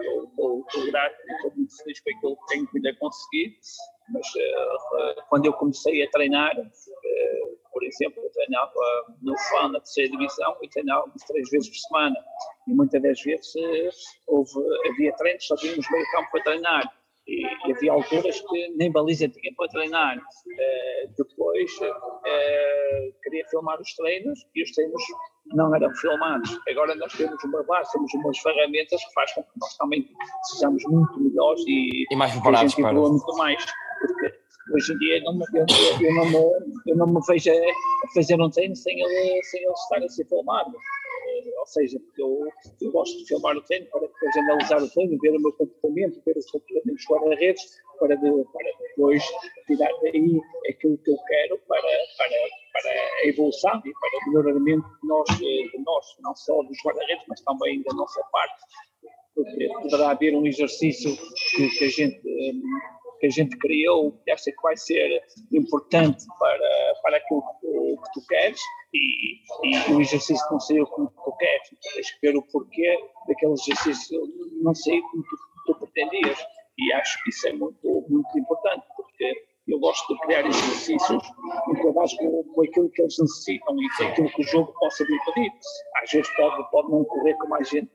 [0.00, 3.58] eu estou estou grato, estou muito feliz com aquilo que tenho vindo a conseguir,
[4.10, 8.72] mas eh, quando eu comecei a treinar, eh, por exemplo, eu treinava
[9.22, 12.16] no FAN, na terceira divisão, e treinava três vezes por semana,
[12.68, 13.52] e muitas das vezes
[14.26, 14.52] houve,
[14.88, 19.28] havia treinos, só tínhamos meio campo para treinar, e, e havia alturas que nem baliza
[19.28, 20.16] tinha para treinar.
[20.58, 25.02] Eh, depois eh, queria filmar os treinos e os treinos
[25.54, 26.58] não eram filmados.
[26.68, 30.08] Agora nós temos uma base, temos umas ferramentas que faz com que nós também
[30.52, 32.92] sejamos muito melhores e, E mais preparados para.
[32.92, 33.64] muito mais.
[34.00, 34.34] Porque
[34.74, 35.66] hoje em dia eu não, me- eu,
[36.08, 39.72] eu- não, me, eu não me vejo a fazer um treino sem ele, sem ele
[39.72, 40.70] estar a ser filmado.
[40.70, 42.40] Eh, Ou seja, porque eu,
[42.82, 45.83] eu gosto de filmar o treino para depois analisar o treino, ver o meu comportamento,
[45.94, 47.62] ver os comportamentos dos guarda-redes,
[47.98, 49.22] para, de- para depois
[49.66, 51.80] tirar daí aquilo que eu quero para,
[52.18, 52.36] para,
[52.82, 57.24] para a evolução e para o melhoramento de nós, de nós não só dos guarda-redes,
[57.28, 58.62] mas também da nossa parte
[59.34, 61.10] porque poderá haver um exercício
[61.56, 62.52] que, que a gente eh,
[63.18, 65.20] que a gente criou que acha que vai ser
[65.52, 68.60] importante para, para aquilo que que tu queres
[68.92, 71.68] e, e o exercício não saiu como tu queres.
[71.94, 74.20] Tens que ver o porquê daquele exercício
[74.62, 75.36] não sair como tu,
[75.94, 76.38] tu pretendias.
[76.76, 79.32] E acho que isso é muito, muito importante, porque
[79.68, 81.22] eu gosto de criar exercícios
[81.68, 85.20] enquadrados com, com aquilo que eles necessitam e com aquilo que o jogo possa vir
[85.24, 85.52] pedir.
[86.02, 87.90] Às vezes pode, pode não correr como a gente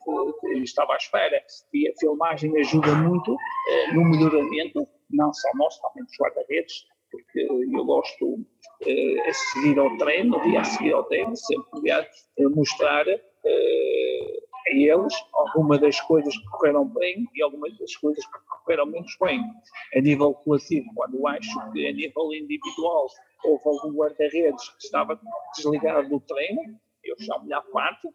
[0.45, 3.35] eh, estava à espera e a filmagem ajuda muito
[3.69, 8.39] eh, no melhoramento, não só nós, também dos guarda-redes, porque eu gosto
[8.87, 12.05] eh, a seguir ao treino, no dia a seguir ao treino, sempre a
[12.49, 14.38] mostrar eh,
[14.69, 19.15] a eles algumas das coisas que correram bem e algumas das coisas que correram menos
[19.21, 19.43] bem.
[19.95, 23.07] A nível coletivo, quando acho que a nível individual
[23.43, 25.19] houve algum guarda-redes que estava
[25.55, 28.07] desligado do treino, eu chamo-lhe à parte,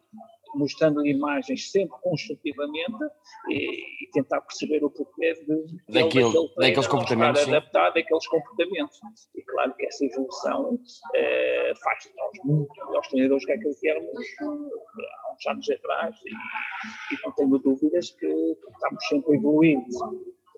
[0.55, 3.03] mostrando imagens sempre construtivamente
[3.49, 7.49] e, e tentar perceber o porquê de, de Daquilo- ele, daquele daqueles estar comportamentos, sim.
[7.51, 8.99] adaptado àqueles comportamentos.
[9.35, 10.79] E claro que essa evolução
[11.15, 15.69] eh, faz de nós muito melhores treinadores que aquilo que éramos eh, há uns anos
[15.69, 19.79] atrás e, e não tenho dúvidas que estamos sempre a evoluir.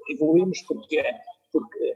[0.10, 1.04] Evoluímos porque,
[1.52, 1.96] porque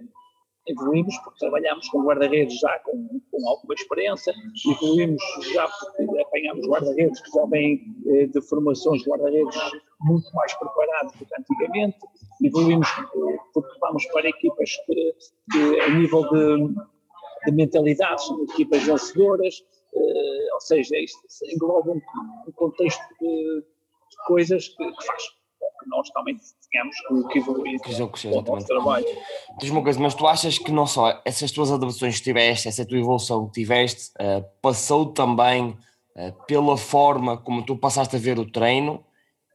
[0.68, 4.34] evoluímos porque trabalhamos com guarda-redes já com, com alguma experiência,
[4.66, 5.22] evoluímos
[5.54, 9.56] já porque apanhámos guarda-redes que já vêm eh, de formações de guarda-redes
[10.02, 11.98] muito mais preparados do que antigamente,
[12.44, 15.16] evoluímos eh, porque vamos para equipas que,
[15.52, 16.76] que a nível de,
[17.46, 19.60] de mentalidade são equipas vencedoras,
[19.94, 21.20] uh, ou seja, isto
[21.54, 22.02] engloba um,
[22.48, 25.41] um contexto de, de coisas que, que faz
[25.82, 26.38] que nós também
[26.72, 26.96] tenhamos
[27.32, 29.06] que evoluir o nosso trabalho.
[29.60, 32.86] Diz uma coisa, mas tu achas que não só essas tuas adaptações que tiveste, essa
[32.86, 35.70] tua evolução que tiveste, uh, passou também
[36.16, 39.04] uh, pela forma como tu passaste a ver o treino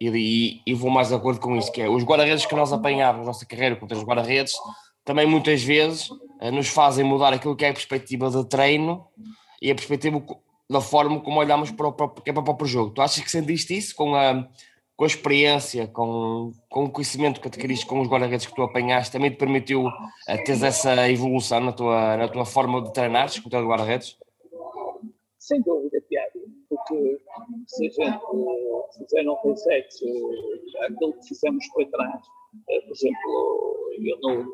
[0.01, 3.21] e, e, vou mais de acordo com isso, que é os guarda-redes que nós apanhávamos
[3.21, 4.53] na nossa carreira contra os guarda-redes
[5.07, 9.07] também muitas vezes uh, nos fazem mudar aquilo que é a perspectiva de treino
[9.62, 10.23] e a perspectiva
[10.69, 12.91] da forma como olhamos para o próprio, é para o próprio jogo.
[12.91, 14.47] Tu achas que sentiste isso com a
[14.97, 19.13] com a experiência, com, com o conhecimento que adquiriste com os guarda-redes que tu apanhaste,
[19.13, 23.49] também te permitiu uh, teres essa evolução na tua, na tua forma de treinar com
[23.49, 24.17] os guarda-redes?
[25.39, 27.21] Sem dúvida, Tiago, porque
[27.67, 28.21] se a gente
[28.99, 29.87] fizer não consegue,
[30.81, 32.23] aquilo que fizemos para trás,
[32.71, 34.45] eh, por exemplo, eu no,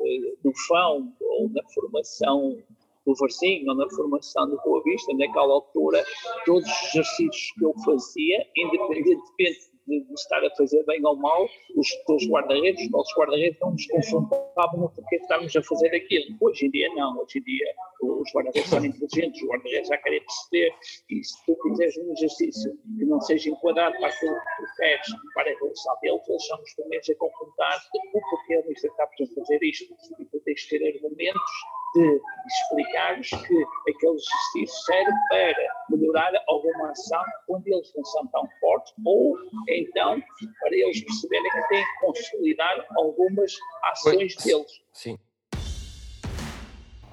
[0.43, 2.57] no FAO ou na formação
[3.05, 6.03] do Varzinho na formação do Boa Vista, naquela altura,
[6.45, 11.47] todos os exercícios que eu fazia, independentemente de, de, estar a fazer bem ou mal,
[11.75, 16.37] os teus guarda-redes, os nossos guarda-redes não nos confrontavam de estarmos a fazer aquilo.
[16.41, 17.65] Hoje em dia não, hoje em dia
[18.01, 20.75] os guarda-redes são inteligentes, os guarda-redes já querem perceber
[21.09, 25.07] e se tu fizeres um exercício que não seja enquadrado para aquilo que tu queres,
[25.33, 29.35] para a evolução deles, eles são os primeiros a confrontar-te o porquê de estarmos a
[29.35, 29.93] fazer isto.
[30.19, 31.51] E tu tens que ter argumentos
[31.93, 35.55] de explicar-lhes que aquele exercício serve para
[35.89, 39.37] melhorar alguma ação onde eles não são tão fortes ou
[39.69, 40.21] então
[40.59, 43.51] para eles perceberem que têm que consolidar algumas
[43.83, 44.81] ações deles.
[44.91, 45.17] Sim.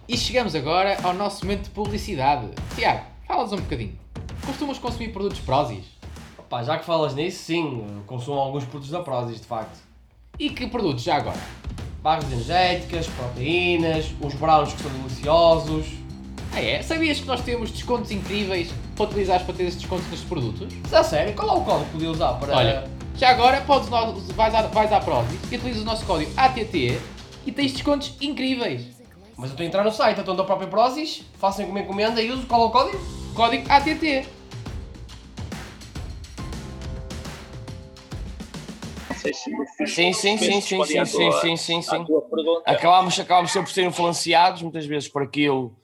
[0.09, 2.51] E chegamos agora ao nosso momento de publicidade.
[2.75, 3.97] Tiago, falas um bocadinho.
[4.45, 5.85] Costumas consumir produtos Prozis?
[6.37, 9.79] Opa, já que falas nisso, sim, consumo alguns produtos da Prozis, de facto.
[10.39, 11.39] E que produtos já agora?
[12.03, 15.87] Barras energéticas, proteínas, uns browns que são deliciosos.
[16.53, 16.83] Ah é?
[16.83, 20.69] Sabias que nós temos descontos incríveis para utilizares para ter esses descontos nestes produtos?
[20.93, 21.35] A sério?
[21.35, 22.57] Qual é o código que podia usar para...
[22.57, 26.99] Olha, já agora podes, vais, à, vais à Prozis e utilizas o nosso código ATT
[27.47, 28.83] e tens descontos incríveis.
[29.37, 32.31] Mas eu estou a entrar no site, então da própria Prozis, façam uma encomenda e
[32.31, 32.99] uso qual é o código?
[33.35, 34.27] Código ATT.
[39.87, 42.07] Sim, sim, sim, sim, sim, sim, sim, sim, sim.
[42.65, 45.77] Acabámos, acabámos sempre por ser influenciados muitas vezes por aquilo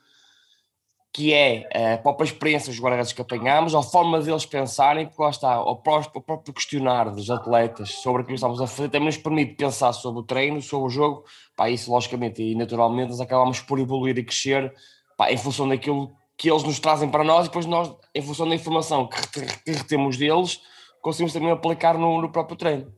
[1.16, 5.22] que é a eh, própria experiência dos guarda-redes que apanhamos, a forma deles pensarem, porque
[5.22, 8.90] lá está, o próprio, o próprio questionar dos atletas sobre aquilo que estamos a fazer
[8.90, 11.24] também nos permite pensar sobre o treino, sobre o jogo,
[11.56, 14.74] pá, isso logicamente e naturalmente nós acabamos por evoluir e crescer
[15.16, 18.46] pá, em função daquilo que eles nos trazem para nós e depois nós, em função
[18.46, 20.60] da informação que retemos deles,
[21.00, 22.92] conseguimos também aplicar no, no próprio treino.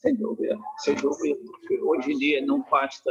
[0.00, 3.10] Sem dúvida, sem dúvida, porque hoje em dia não basta,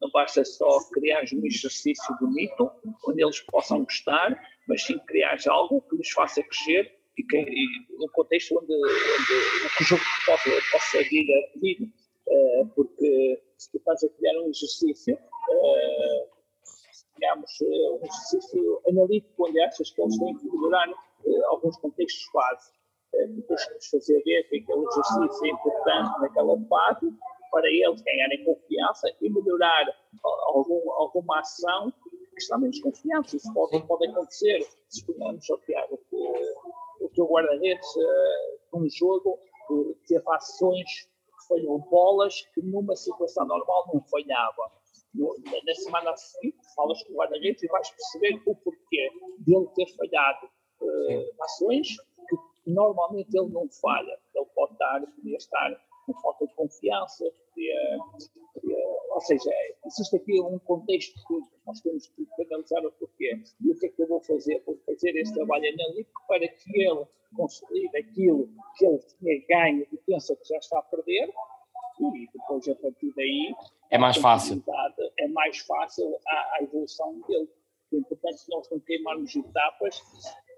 [0.00, 2.68] não basta só criar um exercício do mito,
[3.06, 7.66] onde eles possam gostar, mas sim criar algo que lhes faça crescer e, que, e
[7.98, 11.92] num contexto onde, onde o jogo possa, possa vir a pedir,
[12.26, 16.28] uh, porque se tu estás a criar um exercício, uh,
[17.14, 20.92] digamos, uh, um exercício analítico onde achas que eles têm que melhorar
[21.48, 22.83] alguns contextos básicos
[23.46, 27.12] temos fazer ver que aquele exercício é importante naquela fase
[27.50, 29.86] para eles ganharem confiança e melhorar
[30.48, 31.92] algum, alguma ação
[32.34, 33.36] que está menos confiança.
[33.36, 34.66] Isso pode, pode acontecer.
[34.88, 36.16] Suponhamos, oh, Tiago, que
[37.00, 39.38] o teu guarda-redes, uh, num jogo,
[39.70, 44.72] uh, teve ações que falhou bolas que numa situação normal não falhava.
[45.14, 49.86] No, na semana seguinte, falas com o guarda-redes e vais perceber o porquê dele ter
[49.96, 50.46] falhado
[50.80, 51.86] uh, ações
[52.66, 54.18] normalmente ele não falha.
[54.34, 57.98] Ele pode estar, podia estar com falta de confiança, podia,
[58.54, 58.76] podia,
[59.10, 59.50] ou seja,
[59.86, 63.40] existe aqui um contexto que nós temos que analisar o porquê.
[63.60, 64.62] E o que é que eu vou fazer?
[64.66, 69.96] Vou fazer esse trabalho analítico para que ele consolide aquilo que ele tinha ganho e
[70.06, 71.32] pensa que já está a perder,
[72.00, 73.54] e depois a partir daí
[73.90, 74.62] é mais fácil.
[75.18, 77.48] É mais fácil a, a evolução dele.
[77.92, 80.02] É importante nós não queimarmos etapas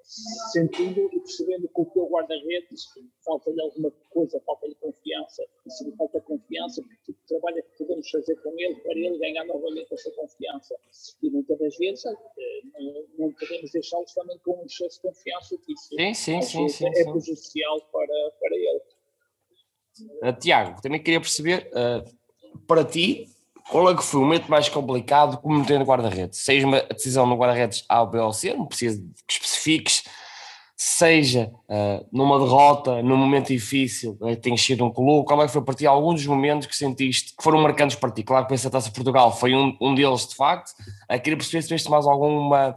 [0.06, 2.84] sentindo e percebendo que o teu guarda-redes
[3.24, 5.42] falta-lhe alguma coisa, falta-lhe confiança.
[5.66, 8.76] E se lhe falta confiança, que tipo de trabalho é que podemos fazer com ele
[8.76, 10.76] para ele ganhar novamente essa confiança?
[11.22, 12.12] E muitas das vezes eh,
[12.78, 16.68] não, não podemos deixá-los também com um excesso de confiança, que isso sim, sim, sim,
[16.68, 18.82] sim, é prejudicial para, para ele.
[20.22, 23.26] Uh, Tiago, também queria perceber, uh, para ti,
[23.68, 26.38] qual é que foi o momento mais complicado como metendo guarda-redes?
[26.38, 30.04] Seja uma decisão no guarda-redes A, B ou C, não precisa que especifiques,
[30.76, 35.52] seja uh, numa derrota, num momento difícil, uh, tem sido um clube, qual é que
[35.52, 38.22] foi para ti algum dos momentos que sentiste que foram marcantes para ti?
[38.22, 41.68] Claro que essa Taça Portugal foi um, um deles de facto, uh, queria perceber se
[41.68, 42.76] tiveste mais alguma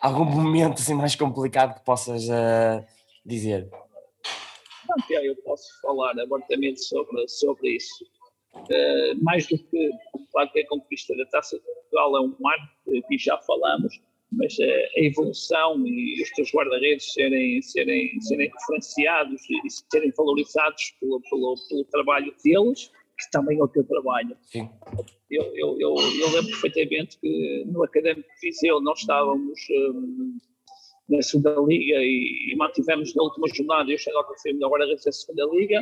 [0.00, 2.84] algum momento assim mais complicado que possas uh,
[3.24, 3.68] dizer?
[4.88, 8.04] Não, eu posso falar abertamente sobre, sobre isso.
[8.54, 9.90] Uh, mais do que,
[10.32, 12.68] claro que a conquista da Taça de Portugal é um marco,
[13.08, 14.00] que já falamos,
[14.32, 21.20] mas a evolução e os teus guarda-redes serem, serem, serem referenciados e serem valorizados pelo,
[21.28, 24.36] pelo, pelo trabalho deles, que também é o teu trabalho.
[24.42, 24.68] Sim.
[25.30, 30.38] Eu, eu, eu, eu lembro perfeitamente que no Académico de Viseu nós estávamos um,
[31.08, 35.04] na segunda Liga e, e, mantivemos na última jornada, eu cheguei ao fui melhor guarda-redes
[35.04, 35.80] da segunda Liga,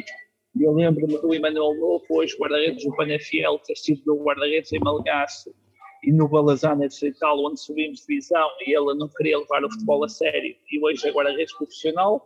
[0.59, 5.55] eu lembro-me do Emanuel Novo, hoje guarda-redes do Panafiel, ter sido meu guarda-redes em Malgaço,
[6.03, 10.09] e no Balazana Distrital, onde subimos divisão e ele não queria levar o futebol a
[10.09, 12.25] sério e hoje é rede profissional.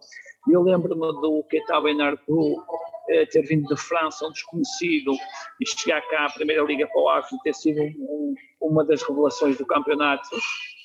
[0.51, 2.63] Eu lembro-me do Keita Benardu
[3.09, 5.13] eh, ter vindo de França, um desconhecido,
[5.61, 9.57] e chegar cá à Primeira Liga para o Ave ter sido um, uma das revelações
[9.57, 10.29] do campeonato.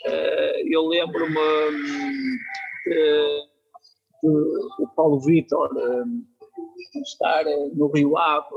[0.06, 1.36] Eh, eu lembro-me
[2.86, 3.48] de,
[4.24, 4.30] de,
[4.80, 6.04] o Paulo Vitor eh,
[7.02, 8.48] estar no Rio Ave,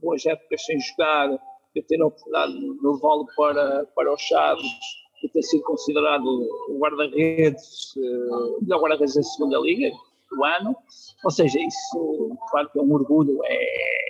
[0.00, 1.38] duas épocas sem jogar,
[1.74, 4.66] de ter a oportunidade de levá-lo para, para os Chaves,
[5.22, 9.90] de ter sido considerado o guarda-redes, uh, melhor guarda-redes da segunda liga
[10.30, 10.76] do ano.
[11.24, 14.07] Ou seja, isso, claro que é um orgulho, é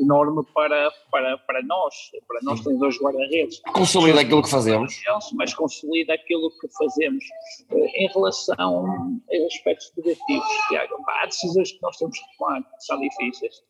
[0.00, 1.94] enorme para, para, para nós,
[2.26, 3.60] para nós temos dois guarda-redes.
[3.72, 5.02] Consolida aquilo que fazemos.
[5.34, 7.24] Mas consolida aquilo que fazemos.
[7.70, 12.84] Eh, em relação a aspectos negativos, Tiago, há decisões que nós temos que tomar, que
[12.84, 13.62] são difíceis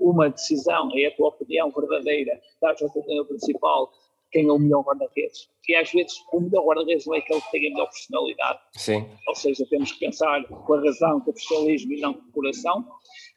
[0.00, 3.90] uma decisão, é a tua opinião verdadeira, dás a opinião principal,
[4.34, 5.48] quem é o melhor guarda-redes.
[5.68, 8.58] E às vezes o melhor guarda-redes não é aquele que tem a melhor personalidade.
[8.72, 9.06] Sim.
[9.28, 12.32] Ou seja, temos que pensar com a razão, com o profissionalismo e não com o
[12.32, 12.84] coração.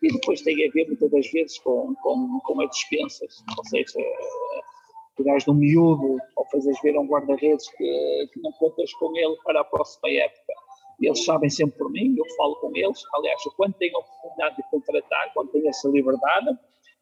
[0.01, 3.43] E depois tem a ver muitas das vezes com, com, com as dispensas.
[3.55, 3.99] Ou seja,
[5.15, 9.61] pegares no miúdo ou fazes ver um guarda-redes que, que não contas com ele para
[9.61, 10.53] a próxima época
[10.99, 12.99] eles sabem sempre por mim, eu falo com eles.
[13.13, 16.57] Aliás, quando tenho a oportunidade de contratar, quando tenho essa liberdade,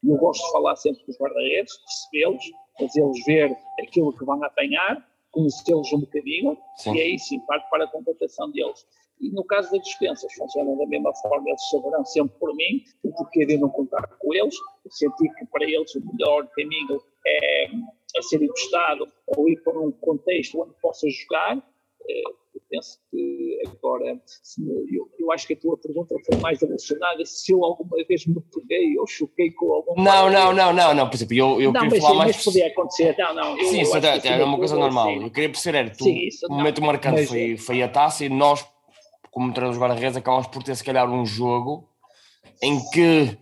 [0.07, 2.43] eu gosto de falar sempre com os guarda-redes, recebê-los,
[2.79, 6.95] fazê-los ver aquilo que vão apanhar, conhecê-los um bocadinho, sim.
[6.95, 8.85] e aí sim parte para a contratação deles.
[9.19, 13.11] E no caso das dispensas, funcionam da mesma forma, eles saberão sempre por mim o
[13.13, 14.55] porquê de não contar com eles,
[14.89, 19.91] sentir que para eles o melhor caminho é, é ser emprestado ou ir para um
[19.91, 21.65] contexto onde possa jogar.
[22.07, 24.19] Eu penso que agora,
[24.89, 28.41] eu, eu, acho que a tua pergunta foi mais relacionada se eu alguma vez me
[28.53, 30.01] peguei ou choquei com algum.
[30.01, 32.35] Não, não, não, não, não, por exemplo, eu, eu não, queria mas, falar mais.
[32.35, 33.57] Mas podia acontecer, não, não.
[33.65, 35.07] sim, isso é, é uma coisa normal.
[35.07, 35.23] Sim.
[35.23, 37.89] Eu queria perceber, era, tu, sim, isso, o momento não, marcante mas, foi, foi a
[37.89, 38.65] taça e nós,
[39.31, 41.89] como treinadores guarda-redes, acabamos por ter se calhar um jogo
[42.61, 43.37] em que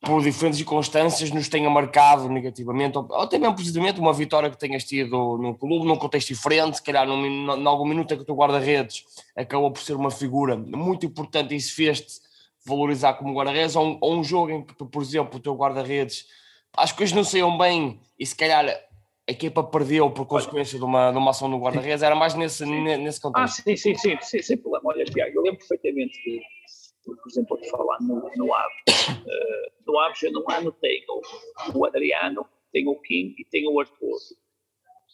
[0.00, 4.84] por diferentes circunstâncias nos tenha marcado negativamente, ou, até mesmo positivamente, uma vitória que tenhas
[4.84, 8.26] tido no clube, num contexto diferente, se calhar num, num, algum minuto em que o
[8.26, 9.04] teu guarda-redes
[9.36, 12.20] acabou por ser uma figura muito importante e isso fez-te
[12.64, 16.26] valorizar como guarda-redes, ou, ou, um jogo em que, por exemplo, o teu guarda-redes
[16.72, 21.10] as coisas não saíam bem e se calhar a equipa perdeu por consequência de uma,
[21.10, 23.60] de uma ação no guarda-redes, era mais nesse, nesse contexto.
[23.60, 24.88] Ah, sim, sim, sim, sim, sem problema.
[24.88, 26.40] Olha, Tiago, eu lembro perfeitamente de
[27.04, 29.08] por exemplo, de falar no, no Aves.
[29.08, 31.20] Uh, no Aves, eu no ano tenho
[31.74, 34.18] o Adriano, tenho o Kim e tenho o Arthur.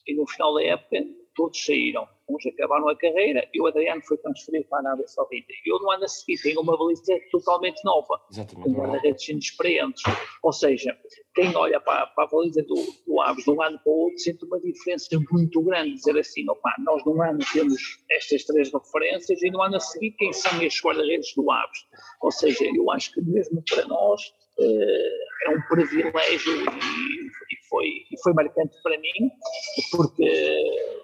[0.07, 0.97] E no final da época,
[1.35, 2.09] todos saíram.
[2.29, 5.53] Uns acabaram a carreira e o Adriano foi transferido para a Arábia Saudita.
[5.65, 8.65] E eu no ano a seguir tenho uma baliza totalmente nova, Exatamente.
[8.65, 10.03] com guarda-redes inexperientes.
[10.43, 10.97] Ou seja,
[11.35, 12.75] quem olha para, para a baliza do,
[13.07, 15.95] do Aves de um ano para o outro sente uma diferença muito grande.
[15.95, 20.13] Dizer assim, opa, nós num ano temos estas três referências e no ano a seguir
[20.13, 21.79] quem são estes guarda-redes do Aves?
[22.21, 24.21] Ou seja, eu acho que mesmo para nós
[24.59, 29.31] uh, é um privilégio e, foi, e foi marcante para mim,
[29.91, 30.61] porque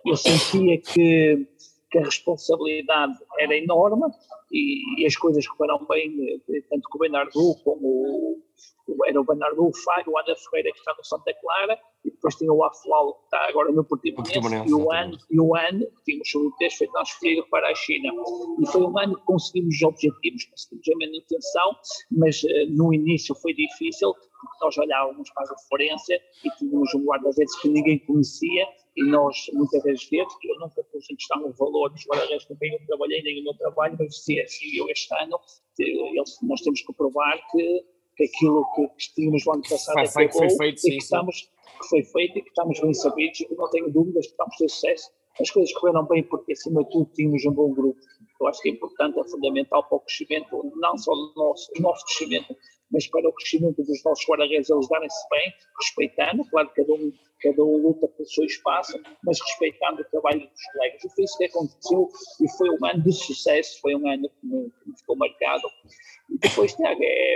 [0.07, 1.47] eu sentia que,
[1.93, 4.11] que a responsabilidade era enorme
[4.51, 8.43] e, e as coisas correram bem, tanto com o Bernardo como
[8.88, 12.11] o, era o Bernardo, o Fábio, o Ana Ferreira que está no Santa Clara e
[12.11, 14.38] depois tinha o Afual que está agora no Portimonense.
[14.66, 18.12] E o ano e o ano que tínhamos o texto foi transferido para a China.
[18.61, 21.76] E foi um ano que conseguimos os objetivos, conseguimos a manutenção
[22.11, 27.05] mas uh, no início foi difícil porque nós olhávamos para a referência e tínhamos um
[27.05, 31.88] guarda-redes que ninguém conhecia e nós, muitas vezes, eu nunca pus em questão o valor
[31.90, 35.14] dos guarda-redes com quem eu trabalhei, nem o meu trabalho, mas dizia assim, eu este
[35.14, 35.38] ano,
[36.43, 37.84] nós temos que provar que,
[38.16, 41.51] que aquilo que, que tínhamos no ano passado foi, foi, foi feito, e que, estamos,
[41.80, 43.40] que foi feito e que estamos bem sabidos.
[43.40, 45.11] E que não tenho dúvidas que estamos a ter sucesso.
[45.40, 47.99] As coisas correram bem porque, acima de tudo, tínhamos um bom grupo.
[48.38, 51.80] Eu acho que é importante, é fundamental para o crescimento, não só do nosso, do
[51.80, 52.55] nosso crescimento,
[52.93, 57.64] mas para o crescimento dos nossos guarda-redes, eles darem-se bem, respeitando, claro cada um, cada
[57.64, 61.05] um luta pelo seu espaço, mas respeitando o trabalho dos colegas.
[61.05, 62.09] E foi isso que aconteceu
[62.40, 65.62] e foi um ano de sucesso, foi um ano que me, que me ficou marcado.
[66.30, 67.34] E depois, Tiago, é,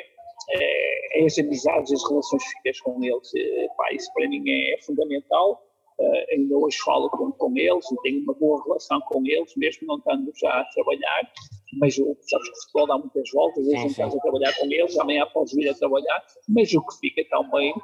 [0.51, 4.43] é, é, as amizades, as relações que ficas com eles, é, pá, isso para mim
[4.49, 5.63] é fundamental.
[5.99, 9.87] Uh, ainda hoje falo com, com eles e tenho uma boa relação com eles, mesmo
[9.87, 11.33] não estando já a trabalhar,
[11.75, 15.27] mas sabes que o futebol dá muitas voltas, hoje estás a trabalhar com eles, amanhã
[15.33, 17.75] podes vir a trabalhar, mas o que fica também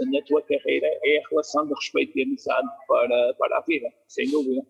[0.00, 4.30] na tua carreira é a relação de respeito e amizade para, para a vida, sem
[4.30, 4.62] dúvida.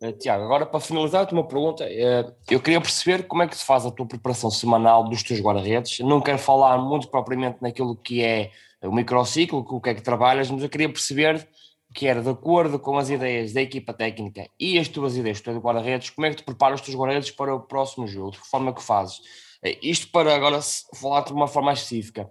[0.00, 1.84] Uh, Tiago, agora para finalizar, uma pergunta.
[1.84, 5.40] Uh, eu queria perceber como é que se faz a tua preparação semanal dos teus
[5.40, 5.98] guarda-redes.
[6.00, 8.52] Não quero falar muito propriamente naquilo que é
[8.82, 11.48] o microciclo, o que é que trabalhas, mas eu queria perceber
[11.94, 15.60] que era de acordo com as ideias da equipa técnica e as tuas ideias do
[15.60, 18.32] guarda-redes, como é que tu preparas os teus guarda-redes para o próximo jogo?
[18.32, 19.20] De que forma que fazes?
[19.62, 20.60] Eh, isto para agora
[21.00, 22.28] falar de uma forma específica.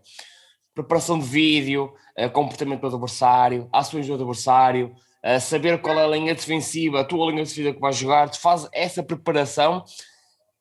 [0.76, 4.94] Preparação de vídeo, eh, comportamento do adversário, ações do adversário,
[5.24, 8.42] eh, saber qual é a linha defensiva, a tua linha defensiva que vais jogar, tu
[8.42, 9.86] fazes essa preparação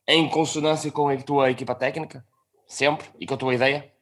[0.06, 2.24] em consonância com a tua equipa técnica?
[2.68, 3.08] Sempre?
[3.18, 3.92] E com a tua ideia?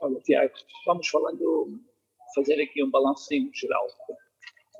[0.00, 0.52] Olha, Tiago,
[0.86, 1.80] vamos falando
[2.34, 3.86] fazer aqui um balancinho geral.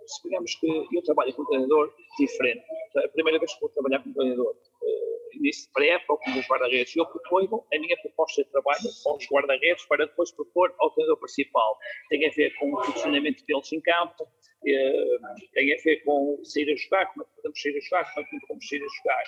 [0.06, 2.64] Suponhamos que eu trabalho com um treinador diferente.
[2.96, 6.48] É a primeira vez que vou trabalhar com um treinador, uh, pré-época ou com os
[6.48, 11.20] guarda-redes, eu proponho a minha proposta de trabalho aos guarda-redes para depois propor ao treinador
[11.20, 11.78] principal.
[12.08, 16.72] Tem a ver com o funcionamento deles em campo, uh, tem a ver com sair
[16.72, 18.96] a jogar, como é que podemos sair a jogar, como é que podemos sair a
[18.96, 19.24] jogar.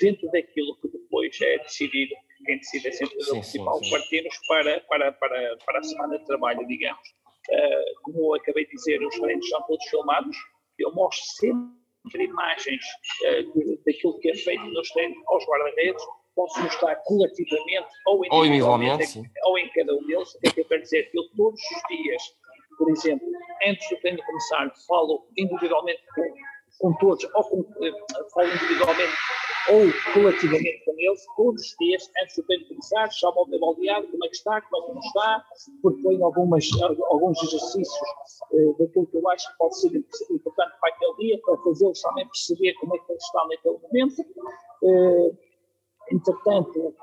[0.00, 5.12] Dentro daquilo que depois é decidido, quem decide é sempre o principal, partimos para, para,
[5.12, 7.17] para, para a semana de trabalho, digamos.
[7.50, 10.36] Uh, como eu acabei de dizer, os treinos são todos filmados.
[10.78, 12.84] Eu mostro sempre imagens
[13.24, 16.02] uh, daquilo que é feito nos treinos aos guarda-redes.
[16.34, 20.34] Posso mostrar coletivamente ou individualmente, ou, em cada um deles.
[20.34, 21.10] O que é que eu quero dizer?
[21.12, 22.22] Eu todos os dias,
[22.76, 23.26] por exemplo,
[23.66, 26.34] antes do treino começar, falo individualmente com,
[26.78, 29.16] com todos, ou com, uh, falo individualmente
[29.70, 34.06] ou coletivamente com eles, todos os dias, antes do treino começar, chamam o meu baldeado,
[34.08, 35.44] como é que está, como é que não está,
[35.82, 36.66] proponho algumas,
[37.10, 38.08] alguns exercícios
[38.52, 39.96] uh, daquilo que eu acho que pode ser
[40.30, 44.22] importante para aquele dia, para fazê-los também perceber como é que eles estão naquele momento.
[44.82, 45.38] Uh,
[46.10, 46.94] entretanto, uh,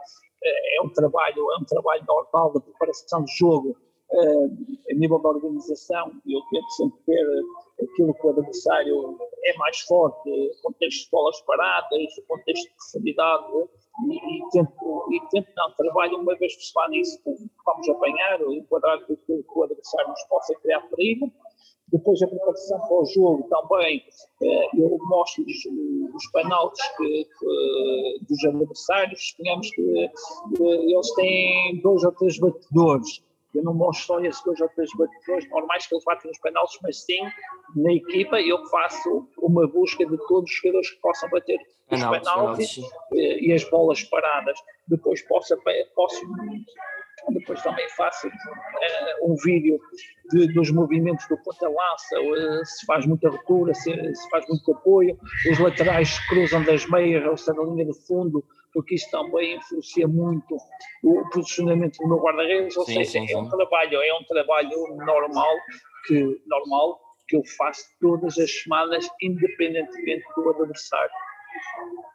[0.44, 3.78] é um trabalho, é um trabalho normal de preparação de jogo,
[4.12, 7.44] a nível da organização, eu tento sempre ver
[7.82, 10.30] aquilo que o adversário é mais forte,
[10.64, 13.54] contexto de bolas paradas, contexto de profundidade,
[14.10, 17.20] e, e, tento, e tento não, trabalho uma vez por semana nisso,
[17.66, 21.32] vamos apanhar, enquadrar aquilo que o adversário nos possa criar perigo.
[21.92, 24.04] Depois a preparação para o jogo também,
[24.42, 30.12] eh, eu mostro os, penaltis que, que, dos adversários, suponhamos que eh,
[30.62, 33.24] eles têm dois ou três batedores,
[33.56, 36.80] eu não mostro só esses dois ou três batedores normais que eles batem nos penaltis,
[36.82, 37.22] mas sim,
[37.76, 41.60] na equipa, eu faço uma busca de todos os jogadores que possam bater
[41.92, 42.78] os penaltis
[43.14, 44.58] e, e as bolas paradas.
[44.88, 45.56] Depois posso,
[45.96, 46.26] posso
[47.30, 49.80] depois também faço uh, um vídeo
[50.32, 55.18] de, dos movimentos do ponta-lança, uh, se faz muita ruptura, se, se, faz muito apoio,
[55.50, 58.44] os laterais cruzam das meias ou se na linha de fundo,
[58.76, 60.58] porque isso também influencia muito
[61.02, 64.98] o posicionamento do meu guarda-redes, ou sim, seja, sim, é um trabalho, é um trabalho
[64.98, 65.56] normal
[66.06, 71.10] que, normal que eu faço todas as semanas, independentemente do adversário.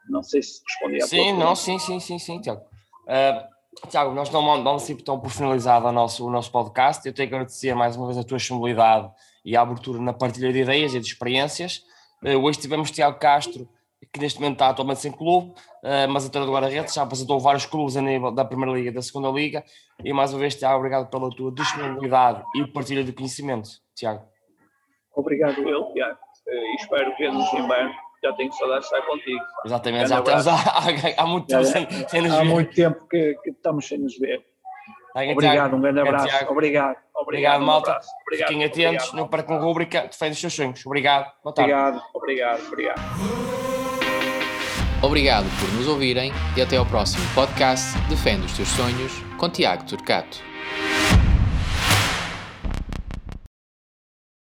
[0.07, 2.61] Não sei se respondi à Sim, não, sim, sim, sim, sim, Tiago.
[3.07, 7.07] Uh, Tiago, nós não sempre tão por finalizado o nosso, o nosso podcast.
[7.07, 9.09] Eu tenho que agradecer mais uma vez a tua disponibilidade
[9.43, 11.81] e a abertura na partilha de ideias e de experiências.
[12.23, 13.67] Uh, hoje tivemos Tiago Castro,
[14.11, 17.65] que neste momento está atualmente sem clube, uh, mas a do guarda-redes já apresentou vários
[17.65, 19.63] clubes a nível da Primeira Liga e da Segunda Liga.
[20.03, 23.69] E mais uma vez, Tiago, obrigado pela tua disponibilidade e partilha de conhecimento.
[23.95, 24.23] Tiago.
[25.15, 26.17] Obrigado, eu, Tiago.
[26.47, 27.93] Uh, espero ver-nos em breve
[28.23, 29.43] já tenho saudades de estar contigo.
[29.65, 32.39] Exatamente, já temos há, há, há, muito tempo sem, sem nos ver.
[32.39, 34.45] Há muito tempo que, que, estamos sem nos ver.
[35.15, 36.25] Obrigado, um grande abraço.
[36.25, 36.51] Obrigado.
[36.51, 37.99] Obrigado, obrigado malta.
[38.25, 38.47] Obrigado.
[38.47, 40.85] Fiquem atentos obrigado, no Parque Rúbrica, defende os seus sonhos.
[40.85, 41.31] Obrigado.
[41.43, 41.73] Boa tarde.
[41.73, 43.60] Obrigado, obrigado, obrigado.
[45.01, 49.83] Obrigado por nos ouvirem e até ao próximo podcast Defende os Teus Sonhos com Tiago
[49.85, 50.50] Turcato.